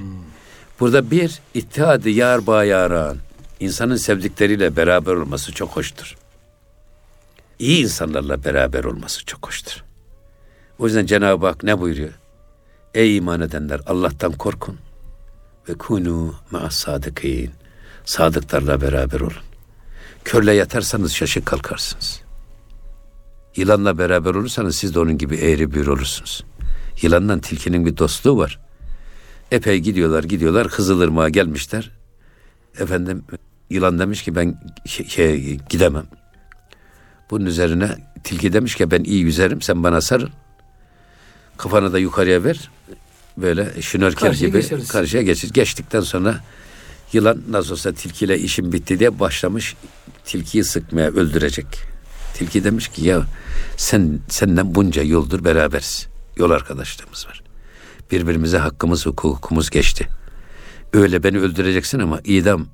Burada 0.79 1.11
bir 1.11 1.39
ittihadı 1.53 2.09
yar 2.09 2.47
bayaran. 2.47 3.17
İnsanın 3.59 3.95
sevdikleriyle 3.95 4.75
beraber 4.75 5.11
olması 5.13 5.51
çok 5.51 5.69
hoştur. 5.69 6.15
İyi 7.59 7.83
insanlarla 7.83 8.43
beraber 8.43 8.83
olması 8.83 9.25
çok 9.25 9.47
hoştur. 9.47 9.83
O 10.79 10.85
yüzden 10.85 11.05
Cenab-ı 11.05 11.45
Hak 11.45 11.63
ne 11.63 11.79
buyuruyor? 11.79 12.13
Ey 12.93 13.17
iman 13.17 13.41
edenler 13.41 13.81
Allah'tan 13.85 14.31
korkun 14.31 14.77
ve 15.69 15.73
kunu 15.73 16.35
ma 16.51 16.69
sadıkîn. 16.69 17.51
Sadıklarla 18.05 18.81
beraber 18.81 19.19
olun. 19.19 19.43
Körle 20.23 20.53
yatarsanız 20.53 21.13
şaşık 21.13 21.45
kalkarsınız. 21.45 22.21
Yılanla 23.55 23.97
beraber 23.97 24.35
olursanız 24.35 24.75
siz 24.75 24.95
de 24.95 24.99
onun 24.99 25.17
gibi 25.17 25.35
eğri 25.35 25.71
büğür 25.71 25.87
olursunuz. 25.87 26.43
Yılanla 27.01 27.41
tilkinin 27.41 27.85
bir 27.85 27.97
dostluğu 27.97 28.37
var. 28.37 28.59
Epey 29.51 29.79
gidiyorlar 29.79 30.23
gidiyorlar 30.23 30.67
Kızılırmak'a 30.67 31.29
gelmişler. 31.29 31.91
Efendim 32.79 33.23
yılan 33.69 33.99
demiş 33.99 34.23
ki 34.23 34.35
ben 34.35 34.61
şey, 34.85 35.07
şey, 35.07 35.57
gidemem. 35.69 36.05
Bunun 37.31 37.45
üzerine 37.45 37.97
tilki 38.23 38.53
demiş 38.53 38.75
ki 38.75 38.91
ben 38.91 39.03
iyi 39.03 39.21
yüzerim 39.21 39.61
sen 39.61 39.83
bana 39.83 40.01
sarıl. 40.01 40.29
Kafanı 41.57 41.93
da 41.93 41.99
yukarıya 41.99 42.43
ver. 42.43 42.69
Böyle 43.37 43.81
şnörkel 43.81 44.27
Karşıya 44.29 44.49
gibi 44.49 44.61
geçeriz. 44.61 44.87
karşıya 44.87 45.23
geçir. 45.23 45.49
Geçtikten 45.53 46.01
sonra 46.01 46.39
yılan 47.13 47.41
nasıl 47.49 47.71
olsa 47.71 47.91
tilkiyle 47.91 48.39
işim 48.39 48.71
bitti 48.71 48.99
diye 48.99 49.19
başlamış 49.19 49.75
tilkiyi 50.25 50.63
sıkmaya 50.63 51.09
öldürecek. 51.09 51.65
Tilki 52.33 52.63
demiş 52.63 52.87
ki 52.87 53.05
ya 53.07 53.21
sen 53.77 54.19
senden 54.29 54.75
bunca 54.75 55.01
yıldır 55.01 55.43
beraberiz. 55.45 56.07
Yol 56.37 56.51
arkadaşlığımız 56.51 57.27
var. 57.27 57.43
Birbirimize 58.11 58.57
hakkımız, 58.57 59.05
hukukumuz 59.05 59.69
geçti. 59.69 60.07
Öyle 60.93 61.23
beni 61.23 61.39
öldüreceksin 61.39 61.99
ama 61.99 62.19
idam 62.23 62.67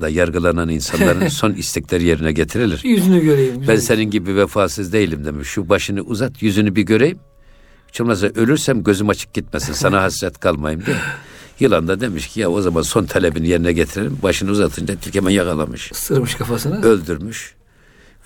da 0.00 0.08
yargılanan 0.08 0.68
insanların 0.68 1.28
son 1.42 1.52
istekleri 1.52 2.04
yerine 2.04 2.32
getirilir. 2.32 2.80
Yüzünü 2.84 3.20
göreyim. 3.24 3.64
Ben 3.68 3.76
senin 3.76 4.10
gibi 4.10 4.36
vefasız 4.36 4.92
değilim 4.92 5.24
demiş. 5.24 5.48
Şu 5.48 5.68
başını 5.68 6.00
uzat, 6.00 6.42
yüzünü 6.42 6.76
bir 6.76 6.82
göreyim. 6.82 7.18
Hiç 7.96 8.00
olmazsa 8.00 8.26
ölürsem 8.26 8.84
gözüm 8.84 9.08
açık 9.08 9.34
gitmesin. 9.34 9.72
Sana 9.72 10.02
hasret 10.02 10.40
kalmayayım 10.40 10.86
diye. 10.86 10.96
Yılan 11.60 11.88
da 11.88 12.00
demiş 12.00 12.28
ki 12.28 12.40
ya 12.40 12.50
o 12.50 12.60
zaman 12.62 12.82
son 12.82 13.04
talebini 13.04 13.48
yerine 13.48 13.72
getirelim. 13.72 14.18
Başını 14.22 14.50
uzatınca 14.50 14.96
tilki 14.96 15.18
hemen 15.18 15.30
yakalamış. 15.30 15.90
Sırmış 15.94 16.34
kafasını. 16.34 16.84
Öldürmüş. 16.84 17.54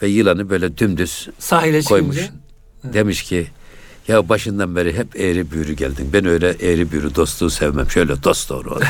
Ve 0.02 0.08
yılanı 0.08 0.50
böyle 0.50 0.78
dümdüz 0.78 1.28
Sahile 1.38 1.82
koymuş. 1.82 2.16
çıkınca. 2.16 2.34
Demiş 2.84 3.22
ki 3.22 3.46
ya 4.08 4.28
başından 4.28 4.76
beri 4.76 4.96
hep 4.96 5.20
eğri 5.20 5.50
büğrü 5.50 5.72
geldin. 5.72 6.10
Ben 6.12 6.26
öyle 6.26 6.48
eğri 6.48 6.92
büğrü 6.92 7.14
dostluğu 7.14 7.50
sevmem. 7.50 7.90
Şöyle 7.90 8.22
dost 8.22 8.50
doğru 8.50 8.70
ol. 8.74 8.80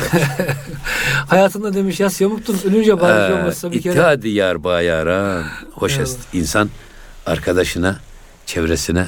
Hayatında 1.27 1.73
demiş 1.73 1.99
yas 1.99 2.21
yamuktun. 2.21 2.57
Ölünce 2.65 2.99
bari 3.01 3.33
Ha, 3.33 3.39
olmazsa 3.39 3.71
bir 3.71 3.81
kere. 3.81 3.93
İttihadi 3.93 4.29
yar 4.29 4.63
bayaran. 4.63 5.43
Hoş. 5.71 5.99
İnsan 6.33 6.69
arkadaşına, 7.25 7.99
çevresine 8.45 9.07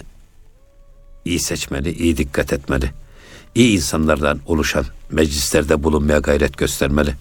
iyi 1.25 1.39
seçmeli, 1.39 1.91
iyi 1.91 2.17
dikkat 2.17 2.53
etmeli. 2.53 2.91
İyi 3.55 3.75
insanlardan 3.75 4.39
oluşan 4.45 4.85
meclislerde 5.11 5.83
bulunmaya 5.83 6.19
gayret 6.19 6.57
göstermeli. 6.57 7.13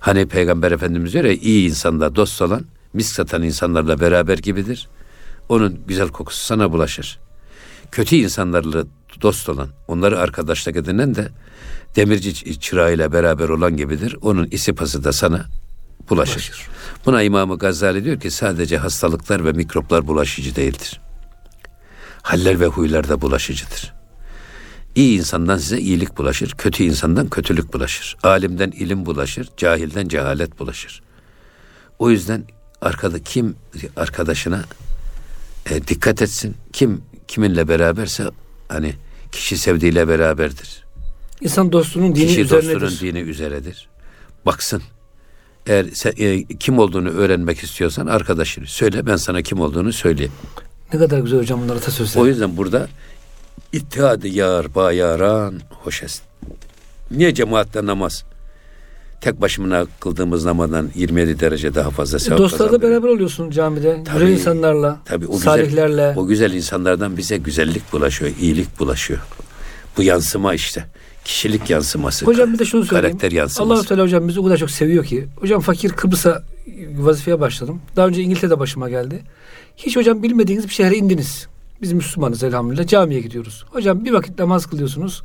Hani 0.00 0.26
Peygamber 0.26 0.72
Efendimiz 0.72 1.12
diyor 1.12 1.24
ya 1.24 1.32
iyi 1.32 1.68
insanda 1.68 2.16
dost 2.16 2.42
olan 2.42 2.64
misk 2.92 3.14
satan 3.14 3.42
insanlarla 3.42 4.00
beraber 4.00 4.38
gibidir. 4.38 4.88
Onun 5.48 5.80
güzel 5.86 6.08
kokusu 6.08 6.44
sana 6.44 6.72
bulaşır. 6.72 7.18
Kötü 7.92 8.16
insanlarla 8.16 8.84
dost 9.22 9.48
olan, 9.48 9.68
onları 9.88 10.18
arkadaşlık 10.18 10.76
edinen 10.76 11.14
de 11.14 11.28
demirci 11.96 12.60
çırağıyla 12.60 13.12
beraber 13.12 13.48
olan 13.48 13.76
gibidir. 13.76 14.16
Onun 14.22 14.48
isipası 14.50 15.04
da 15.04 15.12
sana 15.12 15.46
bulaşır. 16.10 16.34
Bulaşır. 16.34 16.68
Buna 17.06 17.22
İmam-ı 17.22 17.58
Gazali 17.58 18.04
diyor 18.04 18.20
ki 18.20 18.30
sadece 18.30 18.78
hastalıklar 18.78 19.44
ve 19.44 19.52
mikroplar 19.52 20.06
bulaşıcı 20.06 20.56
değildir. 20.56 21.00
Haller 22.22 22.60
ve 22.60 22.66
huylar 22.66 23.08
da 23.08 23.20
bulaşıcıdır. 23.20 23.92
İyi 24.94 25.18
insandan 25.18 25.58
size 25.58 25.78
iyilik 25.78 26.18
bulaşır, 26.18 26.50
kötü 26.58 26.84
insandan 26.84 27.28
kötülük 27.28 27.72
bulaşır. 27.74 28.16
Alimden 28.22 28.70
ilim 28.70 29.06
bulaşır, 29.06 29.48
cahilden 29.56 30.08
cehalet 30.08 30.58
bulaşır. 30.58 31.02
O 31.98 32.10
yüzden 32.10 32.44
arkada 32.80 33.18
kim 33.22 33.56
arkadaşına 33.96 34.64
e, 35.70 35.86
dikkat 35.88 36.22
etsin. 36.22 36.56
Kim 36.72 37.02
kiminle 37.28 37.68
beraberse 37.68 38.24
hani 38.68 38.94
kişi 39.32 39.58
sevdiğiyle 39.58 40.08
beraberdir. 40.08 40.84
İnsan 41.40 41.72
dostunun 41.72 42.14
dini 42.14 42.26
Kişi 42.26 42.40
üzerinedir. 42.40 42.80
dostunun 42.80 43.00
dini 43.00 43.18
üzeredir. 43.20 43.88
Baksın. 44.46 44.82
Eğer 45.66 45.86
sen, 45.92 46.12
e, 46.18 46.44
kim 46.44 46.78
olduğunu 46.78 47.08
öğrenmek 47.10 47.58
istiyorsan 47.62 48.06
arkadaşını 48.06 48.66
söyle 48.66 49.06
ben 49.06 49.16
sana 49.16 49.42
kim 49.42 49.60
olduğunu 49.60 49.92
söyleyeyim. 49.92 50.32
Ne 50.92 50.98
kadar 50.98 51.18
güzel 51.18 51.40
hocam 51.40 51.60
bunlar 51.62 51.76
atasözleri. 51.76 52.22
O 52.24 52.26
yüzden 52.26 52.56
burada 52.56 52.88
ittihadı 53.72 54.28
yar 54.28 54.74
bayaran 54.74 55.60
hoşest. 55.70 56.22
Niye 57.10 57.34
cemaatle 57.34 57.86
namaz? 57.86 58.24
Tek 59.20 59.40
başımına 59.40 59.86
kıldığımız 60.00 60.44
namazdan 60.44 60.90
27 60.94 61.40
derece 61.40 61.74
daha 61.74 61.90
fazla 61.90 62.18
sevap 62.18 62.40
E, 62.40 62.42
Dostlarla 62.42 62.82
beraber 62.82 63.08
oluyorsun 63.08 63.50
camide. 63.50 64.02
Tabii. 64.04 64.18
Güzel 64.18 64.32
insanlarla. 64.32 65.00
Tabii 65.04 65.26
o 65.26 65.38
salihlerle. 65.38 65.88
güzel, 65.88 66.16
o 66.16 66.26
güzel 66.26 66.52
insanlardan 66.52 67.16
bize 67.16 67.36
güzellik 67.36 67.92
bulaşıyor, 67.92 68.30
iyilik 68.40 68.80
bulaşıyor. 68.80 69.20
Bu 69.96 70.02
yansıma 70.02 70.54
işte. 70.54 70.84
Kişilik 71.24 71.70
yansıması. 71.70 72.26
Hocam 72.26 72.52
bir 72.52 72.58
de 72.58 72.64
şunu 72.64 72.84
söyleyeyim. 72.84 73.18
Karakter 73.18 73.36
yansıması. 73.36 73.74
allah 73.74 73.86
Teala 73.88 74.02
hocam 74.02 74.28
bizi 74.28 74.40
o 74.40 74.44
kadar 74.44 74.56
çok 74.56 74.70
seviyor 74.70 75.04
ki. 75.04 75.28
Hocam 75.36 75.60
fakir 75.60 75.90
Kıbrıs'a 75.90 76.42
vazifeye 76.96 77.40
başladım. 77.40 77.80
Daha 77.96 78.06
önce 78.06 78.22
İngiltere'de 78.22 78.58
başıma 78.58 78.88
geldi. 78.88 79.22
Hiç 79.76 79.96
hocam 79.96 80.22
bilmediğiniz 80.22 80.64
bir 80.64 80.72
şehre 80.72 80.96
indiniz. 80.96 81.46
Biz 81.82 81.92
Müslümanız 81.92 82.42
elhamdülillah. 82.42 82.86
Camiye 82.86 83.20
gidiyoruz. 83.20 83.64
Hocam 83.70 84.04
bir 84.04 84.12
vakit 84.12 84.38
namaz 84.38 84.66
kılıyorsunuz. 84.66 85.22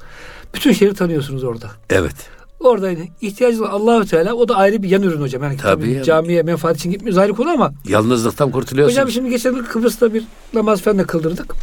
Bütün 0.55 0.71
şehri 0.71 0.93
tanıyorsunuz 0.93 1.43
orada. 1.43 1.71
Evet. 1.89 2.15
Orada 2.59 2.91
ihtiyacınız 3.21 3.61
olan 3.61 3.71
Allahu 3.71 4.05
Teala 4.05 4.33
o 4.33 4.47
da 4.49 4.55
ayrı 4.55 4.83
bir 4.83 4.89
yan 4.89 5.03
ürün 5.03 5.21
hocam. 5.21 5.43
Yani 5.43 5.57
Tabii 5.57 5.93
tabii 5.93 6.03
camiye 6.03 6.43
menfaat 6.43 6.77
için 6.77 6.91
gitmiyoruz 6.91 7.17
ayrı 7.17 7.33
konu 7.33 7.49
ama 7.49 7.73
Yalnızlıktan 7.87 8.51
kurtuluyorsun. 8.51 8.93
Hocam 8.95 9.11
şimdi 9.11 9.29
geçen 9.29 9.55
gün 9.55 9.63
Kıbrıs'ta 9.63 10.13
bir 10.13 10.23
namaz 10.53 10.81
falan 10.81 10.99
da 10.99 11.03
kıldırdık. 11.05 11.53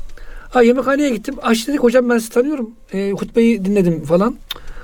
Ha 0.50 0.62
yemekhaneye 0.62 1.10
gittim. 1.10 1.34
Aç 1.42 1.68
dedik 1.68 1.80
hocam 1.82 2.10
ben 2.10 2.18
sizi 2.18 2.30
tanıyorum. 2.30 2.70
E, 2.92 3.10
hutbeyi 3.10 3.64
dinledim 3.64 4.04
falan. 4.04 4.36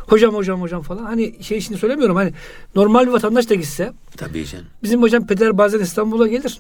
Hocam 0.06 0.34
hocam 0.34 0.60
hocam 0.62 0.82
falan. 0.82 1.02
Hani 1.04 1.34
şey 1.42 1.60
şimdi 1.60 1.80
söylemiyorum 1.80 2.16
hani 2.16 2.32
normal 2.74 3.06
bir 3.06 3.12
vatandaş 3.12 3.50
da 3.50 3.54
gitse 3.54 3.92
Tabii 4.16 4.46
canım. 4.46 4.64
bizim 4.82 5.02
hocam 5.02 5.26
peder 5.26 5.58
bazen 5.58 5.80
İstanbul'a 5.80 6.26
gelir. 6.26 6.58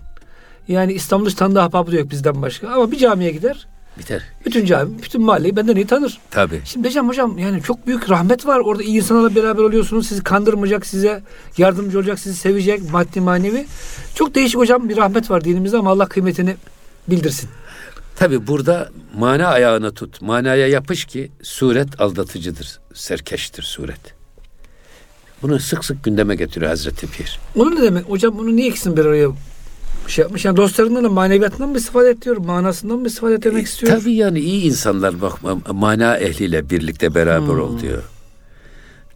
Yani 0.68 0.92
İstanbul'da 0.92 1.30
tanıdığı 1.30 1.62
ahbabı 1.62 1.92
da 1.92 1.96
yok 1.96 2.10
bizden 2.10 2.42
başka. 2.42 2.68
Ama 2.68 2.92
bir 2.92 2.98
camiye 2.98 3.30
gider. 3.30 3.66
Biter. 3.98 4.22
Bütün 4.46 4.64
cami, 4.64 5.02
bütün 5.02 5.22
mahalleyi 5.22 5.56
benden 5.56 5.76
iyi 5.76 5.86
tanır. 5.86 6.18
Tabii. 6.30 6.60
Şimdi 6.64 6.88
hocam 6.88 7.08
hocam 7.08 7.38
yani 7.38 7.62
çok 7.62 7.86
büyük 7.86 8.10
rahmet 8.10 8.46
var. 8.46 8.58
Orada 8.58 8.82
iyi 8.82 8.96
insanlarla 8.96 9.34
beraber 9.34 9.62
oluyorsunuz. 9.62 10.06
Sizi 10.08 10.22
kandırmayacak, 10.22 10.86
size 10.86 11.22
yardımcı 11.58 11.98
olacak, 11.98 12.18
sizi 12.18 12.36
sevecek 12.36 12.90
maddi 12.90 13.20
manevi. 13.20 13.66
Çok 14.14 14.34
değişik 14.34 14.58
hocam 14.58 14.88
bir 14.88 14.96
rahmet 14.96 15.30
var 15.30 15.44
dinimizde 15.44 15.76
ama 15.76 15.90
Allah 15.90 16.06
kıymetini 16.06 16.56
bildirsin. 17.08 17.50
Tabii 18.16 18.46
burada 18.46 18.88
mana 19.14 19.46
ayağını 19.46 19.94
tut. 19.94 20.22
Manaya 20.22 20.68
yapış 20.68 21.04
ki 21.04 21.30
suret 21.42 22.00
aldatıcıdır. 22.00 22.80
Serkeştir 22.94 23.62
suret. 23.62 24.14
Bunu 25.42 25.58
sık 25.58 25.84
sık 25.84 26.04
gündeme 26.04 26.36
getiriyor 26.36 26.70
Hazreti 26.70 27.06
Pir. 27.06 27.40
Onun 27.56 27.76
ne 27.76 27.82
demek? 27.82 28.04
Hocam 28.04 28.38
bunu 28.38 28.56
niye 28.56 28.68
ikisini 28.68 28.96
bir 28.96 29.04
araya 29.04 29.28
şey 30.06 30.22
yapmış? 30.22 30.44
Yani 30.44 30.56
dostlarından 30.56 31.04
da 31.04 31.08
maneviyatından 31.08 31.68
mı 31.70 31.76
istifade 31.76 32.10
ediyor? 32.10 32.36
Manasından 32.36 32.98
mı 32.98 33.06
istifade 33.06 33.34
etmek 33.34 33.66
istiyor? 33.66 33.92
Tabii 34.00 34.14
yani 34.14 34.38
iyi 34.40 34.62
insanlar 34.64 35.20
bak 35.20 35.32
ma- 35.32 35.72
mana 35.72 36.16
ehliyle 36.16 36.70
birlikte 36.70 37.14
beraber 37.14 37.46
Hmm. 37.54 37.60
ol 37.60 37.80
diyor. 37.80 38.02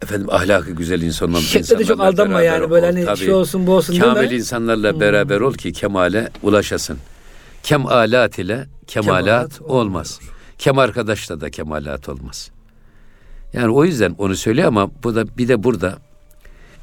Efendim 0.03 0.27
ahlakı 0.31 0.71
güzel 0.71 1.01
insanlar. 1.01 1.39
Şekle 1.39 1.79
de 1.79 1.85
çok 1.85 1.99
aldanma 2.01 2.41
yani 2.41 2.69
böyle 2.69 2.85
ol. 2.85 2.89
hani 2.91 3.05
Tabii. 3.05 3.17
şey 3.17 3.33
olsun 3.33 3.67
bu 3.67 3.71
olsun 3.71 3.99
Kamil 3.99 4.15
deme. 4.29 4.35
insanlarla 4.35 4.99
beraber 4.99 5.39
ol 5.41 5.53
ki 5.53 5.73
kemale 5.73 6.29
ulaşasın. 6.43 6.97
Kemalat 7.63 8.39
ile 8.39 8.67
kemalat, 8.87 9.23
Kemalat 9.25 9.61
olmaz. 9.61 10.19
Kem 10.57 10.77
arkadaşla 10.79 11.41
da 11.41 11.49
kemalat 11.49 12.09
olmaz. 12.09 12.51
Yani 13.53 13.69
o 13.73 13.85
yüzden 13.85 14.15
onu 14.17 14.35
söylüyor 14.35 14.67
ama 14.67 14.91
bu 15.03 15.15
da 15.15 15.37
bir 15.37 15.47
de 15.47 15.63
burada 15.63 15.97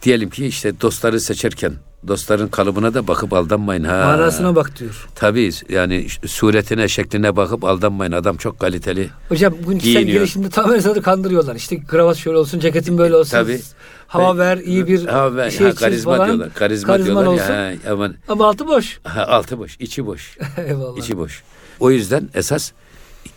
diyelim 0.02 0.30
ki 0.30 0.46
işte 0.46 0.80
dostları 0.80 1.20
seçerken 1.20 1.72
dostların 2.08 2.48
kalıbına 2.48 2.94
da 2.94 3.06
bakıp 3.08 3.32
aldanmayın 3.32 3.84
ha. 3.84 3.96
Manasına 4.06 4.56
bak 4.56 4.78
diyor. 4.78 5.06
Tabii 5.14 5.50
yani 5.68 6.06
suretine, 6.26 6.88
şekline 6.88 7.36
bakıp 7.36 7.64
aldanmayın. 7.64 8.12
Adam 8.12 8.36
çok 8.36 8.58
kaliteli. 8.60 9.10
Hocam 9.28 9.54
bugün 9.64 9.78
kişisel 9.78 10.00
Giyiniyor. 10.02 10.18
gelişimde 10.20 10.50
tamamen 10.50 10.76
insanı 10.76 11.02
kandırıyorlar. 11.02 11.54
İşte 11.56 11.84
kravat 11.84 12.16
şöyle 12.16 12.38
olsun, 12.38 12.60
ceketin 12.60 12.98
böyle 12.98 13.16
olsun. 13.16 13.30
Tabii. 13.30 13.60
Hava 14.06 14.38
ver, 14.38 14.58
iyi 14.58 14.86
bir 14.86 15.06
ha, 15.06 15.36
ve- 15.36 15.50
şey 15.50 15.66
ha, 15.66 15.74
karizma 15.74 16.16
falan. 16.16 16.26
diyorlar. 16.28 16.54
Karizma 16.54 16.86
Karizman 16.86 17.24
diyorlar 17.24 17.42
olsun. 17.42 17.52
ya. 17.54 17.72
Ha, 17.84 17.92
aman, 17.92 18.14
Ama 18.28 18.46
altı 18.48 18.66
boş. 18.66 18.98
ha, 19.04 19.26
altı 19.26 19.58
boş, 19.58 19.76
içi 19.80 20.06
boş. 20.06 20.38
Eyvallah. 20.66 20.98
İçi 20.98 21.18
boş. 21.18 21.42
O 21.80 21.90
yüzden 21.90 22.28
esas 22.34 22.72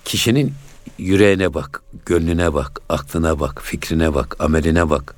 kişinin 0.05 0.53
yüreğine 0.97 1.53
bak, 1.53 1.81
gönlüne 2.05 2.53
bak, 2.53 2.81
aklına 2.89 3.39
bak, 3.39 3.61
fikrine 3.63 4.13
bak, 4.13 4.35
ameline 4.39 4.89
bak. 4.89 5.15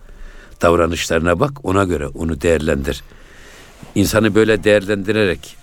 Davranışlarına 0.61 1.39
bak, 1.39 1.51
ona 1.65 1.83
göre 1.83 2.07
onu 2.07 2.41
değerlendir. 2.41 3.03
İnsanı 3.95 4.35
böyle 4.35 4.63
değerlendirerek 4.63 5.55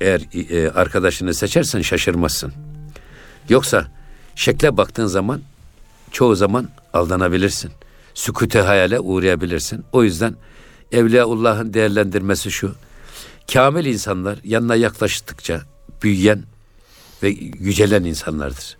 eğer 0.00 0.50
e, 0.50 0.70
arkadaşını 0.70 1.34
seçersen 1.34 1.80
şaşırmazsın. 1.80 2.52
Yoksa 3.48 3.86
şekle 4.34 4.76
baktığın 4.76 5.06
zaman 5.06 5.40
çoğu 6.12 6.36
zaman 6.36 6.68
aldanabilirsin. 6.92 7.70
Sükute 8.14 8.60
hayale 8.60 9.00
uğrayabilirsin. 9.00 9.84
O 9.92 10.04
yüzden 10.04 10.36
Evliyaullah'ın 10.92 11.74
değerlendirmesi 11.74 12.50
şu. 12.50 12.74
Kamil 13.52 13.84
insanlar 13.84 14.38
yanına 14.44 14.74
yaklaştıkça 14.74 15.62
büyüyen 16.02 16.42
ve 17.22 17.28
yücelen 17.58 18.04
insanlardır. 18.04 18.76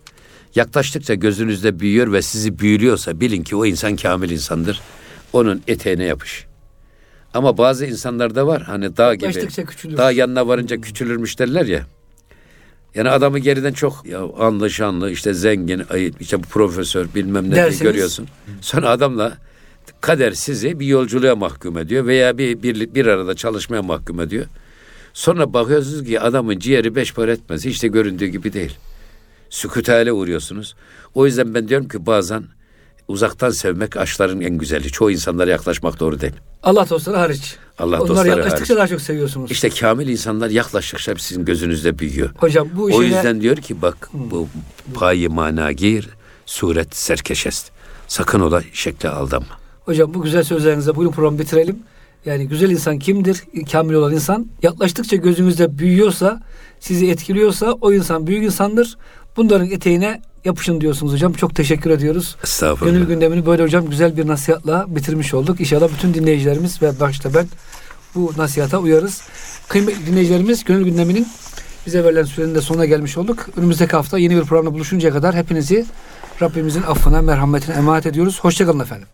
Yaklaştıkça 0.55 1.13
gözünüzde 1.13 1.79
büyüyor 1.79 2.11
ve 2.11 2.21
sizi 2.21 2.59
büyülüyorsa 2.59 3.19
bilin 3.19 3.43
ki 3.43 3.55
o 3.55 3.65
insan 3.65 3.95
kamil 3.95 4.29
insandır. 4.29 4.81
Onun 5.33 5.61
eteğine 5.67 6.03
yapış. 6.03 6.45
Ama 7.37 7.57
bazı 7.57 7.85
insanlarda 7.85 8.47
var 8.47 8.61
hani 8.61 8.97
dağ 8.97 9.15
gibi. 9.15 9.27
Dağ 9.97 10.11
yanına 10.11 10.47
varınca 10.47 10.81
küçülürmüş 10.81 11.39
derler 11.39 11.65
ya. 11.65 11.85
Yani 12.95 13.09
adamı 13.09 13.39
geriden 13.39 13.73
çok 13.73 14.05
ya 14.05 14.19
anlı 14.39 14.69
şanlı 14.69 15.11
işte 15.11 15.33
zengin, 15.33 15.83
işte 16.19 16.37
profesör 16.37 17.07
bilmem 17.15 17.49
ne 17.49 17.55
Dersiniz. 17.55 17.81
görüyorsun. 17.81 18.27
Sonra 18.61 18.89
adamla 18.89 19.37
kader 20.01 20.31
sizi 20.31 20.79
bir 20.79 20.85
yolculuğa 20.85 21.35
mahkum 21.35 21.77
ediyor 21.77 22.05
veya 22.05 22.37
bir, 22.37 22.63
bir, 22.63 22.95
bir 22.95 23.05
arada 23.05 23.35
çalışmaya 23.35 23.81
mahkum 23.81 24.21
ediyor. 24.21 24.45
Sonra 25.13 25.53
bakıyorsunuz 25.53 26.05
ki 26.05 26.19
adamın 26.19 26.59
ciğeri 26.59 26.95
beş 26.95 27.13
para 27.13 27.31
etmez. 27.31 27.65
Hiç 27.65 27.83
de 27.83 27.87
göründüğü 27.87 28.27
gibi 28.27 28.53
değil. 28.53 28.77
Sükût 29.49 29.89
hale 29.89 30.11
uğruyorsunuz. 30.11 30.75
O 31.15 31.25
yüzden 31.25 31.53
ben 31.53 31.67
diyorum 31.67 31.87
ki 31.87 32.05
bazen 32.05 32.43
uzaktan 33.07 33.49
sevmek 33.49 33.97
aşkların 33.97 34.41
en 34.41 34.57
güzeli. 34.57 34.91
Çoğu 34.91 35.11
insanlara 35.11 35.51
yaklaşmak 35.51 35.99
doğru 35.99 36.21
değil. 36.21 36.33
Allah 36.63 36.89
dostları 36.89 37.17
hariç. 37.17 37.55
Allah 37.79 37.95
Onlar 37.97 38.07
dostları 38.07 38.27
yaklaştıkça 38.27 38.73
hariç. 38.73 38.77
daha 38.79 38.87
çok 38.87 39.01
seviyorsunuz. 39.01 39.51
İşte 39.51 39.69
kamil 39.69 40.07
insanlar 40.07 40.49
yaklaştıkça 40.49 41.15
sizin 41.17 41.45
gözünüzde 41.45 41.99
büyüyor. 41.99 42.29
Hocam 42.37 42.67
bu 42.75 42.83
O 42.83 42.89
işe 42.89 43.03
yüzden 43.03 43.41
diyor 43.41 43.57
ki 43.57 43.81
bak 43.81 44.09
bu 44.13 44.47
payi 44.93 45.29
mana 45.29 45.71
gir, 45.71 46.09
suret 46.45 46.95
serkeşest. 46.95 47.71
Sakın 48.07 48.39
ola 48.39 48.61
şekle 48.73 49.09
aldanma. 49.09 49.59
Hocam 49.85 50.13
bu 50.13 50.21
güzel 50.21 50.43
sözlerinizle 50.43 50.95
bugün 50.95 51.11
programı 51.11 51.39
bitirelim. 51.39 51.79
Yani 52.25 52.47
güzel 52.47 52.69
insan 52.69 52.99
kimdir? 52.99 53.43
Kamil 53.71 53.93
olan 53.93 54.13
insan. 54.13 54.47
Yaklaştıkça 54.63 55.15
gözünüzde 55.15 55.77
büyüyorsa, 55.77 56.41
sizi 56.79 57.09
etkiliyorsa 57.09 57.71
o 57.71 57.93
insan 57.93 58.27
büyük 58.27 58.43
insandır. 58.43 58.97
Bunların 59.37 59.67
eteğine 59.71 60.21
yapışın 60.45 60.81
diyorsunuz 60.81 61.13
hocam. 61.13 61.33
Çok 61.33 61.55
teşekkür 61.55 61.89
ediyoruz. 61.89 62.35
Estağfurullah. 62.43 62.93
Gönül 62.93 63.07
gündemini 63.07 63.45
böyle 63.45 63.63
hocam 63.63 63.89
güzel 63.89 64.17
bir 64.17 64.27
nasihatla 64.27 64.85
bitirmiş 64.87 65.33
olduk. 65.33 65.59
İnşallah 65.59 65.89
bütün 65.95 66.13
dinleyicilerimiz 66.13 66.81
ve 66.81 66.99
başta 66.99 67.33
ben 67.33 67.47
bu 68.15 68.33
nasihata 68.37 68.77
uyarız. 68.77 69.21
Kıymetli 69.67 70.05
dinleyicilerimiz 70.05 70.63
gönül 70.63 70.85
gündeminin 70.85 71.27
bize 71.85 72.03
verilen 72.03 72.23
sürenin 72.23 72.55
de 72.55 72.61
sonuna 72.61 72.85
gelmiş 72.85 73.17
olduk. 73.17 73.45
Önümüzdeki 73.57 73.91
hafta 73.91 74.17
yeni 74.17 74.35
bir 74.35 74.43
programda 74.43 74.73
buluşuncaya 74.73 75.13
kadar 75.13 75.35
hepinizi 75.35 75.85
Rabbimizin 76.41 76.81
affına, 76.81 77.21
merhametine 77.21 77.75
emanet 77.75 78.05
ediyoruz. 78.05 78.39
Hoşçakalın 78.41 78.79
efendim. 78.79 79.07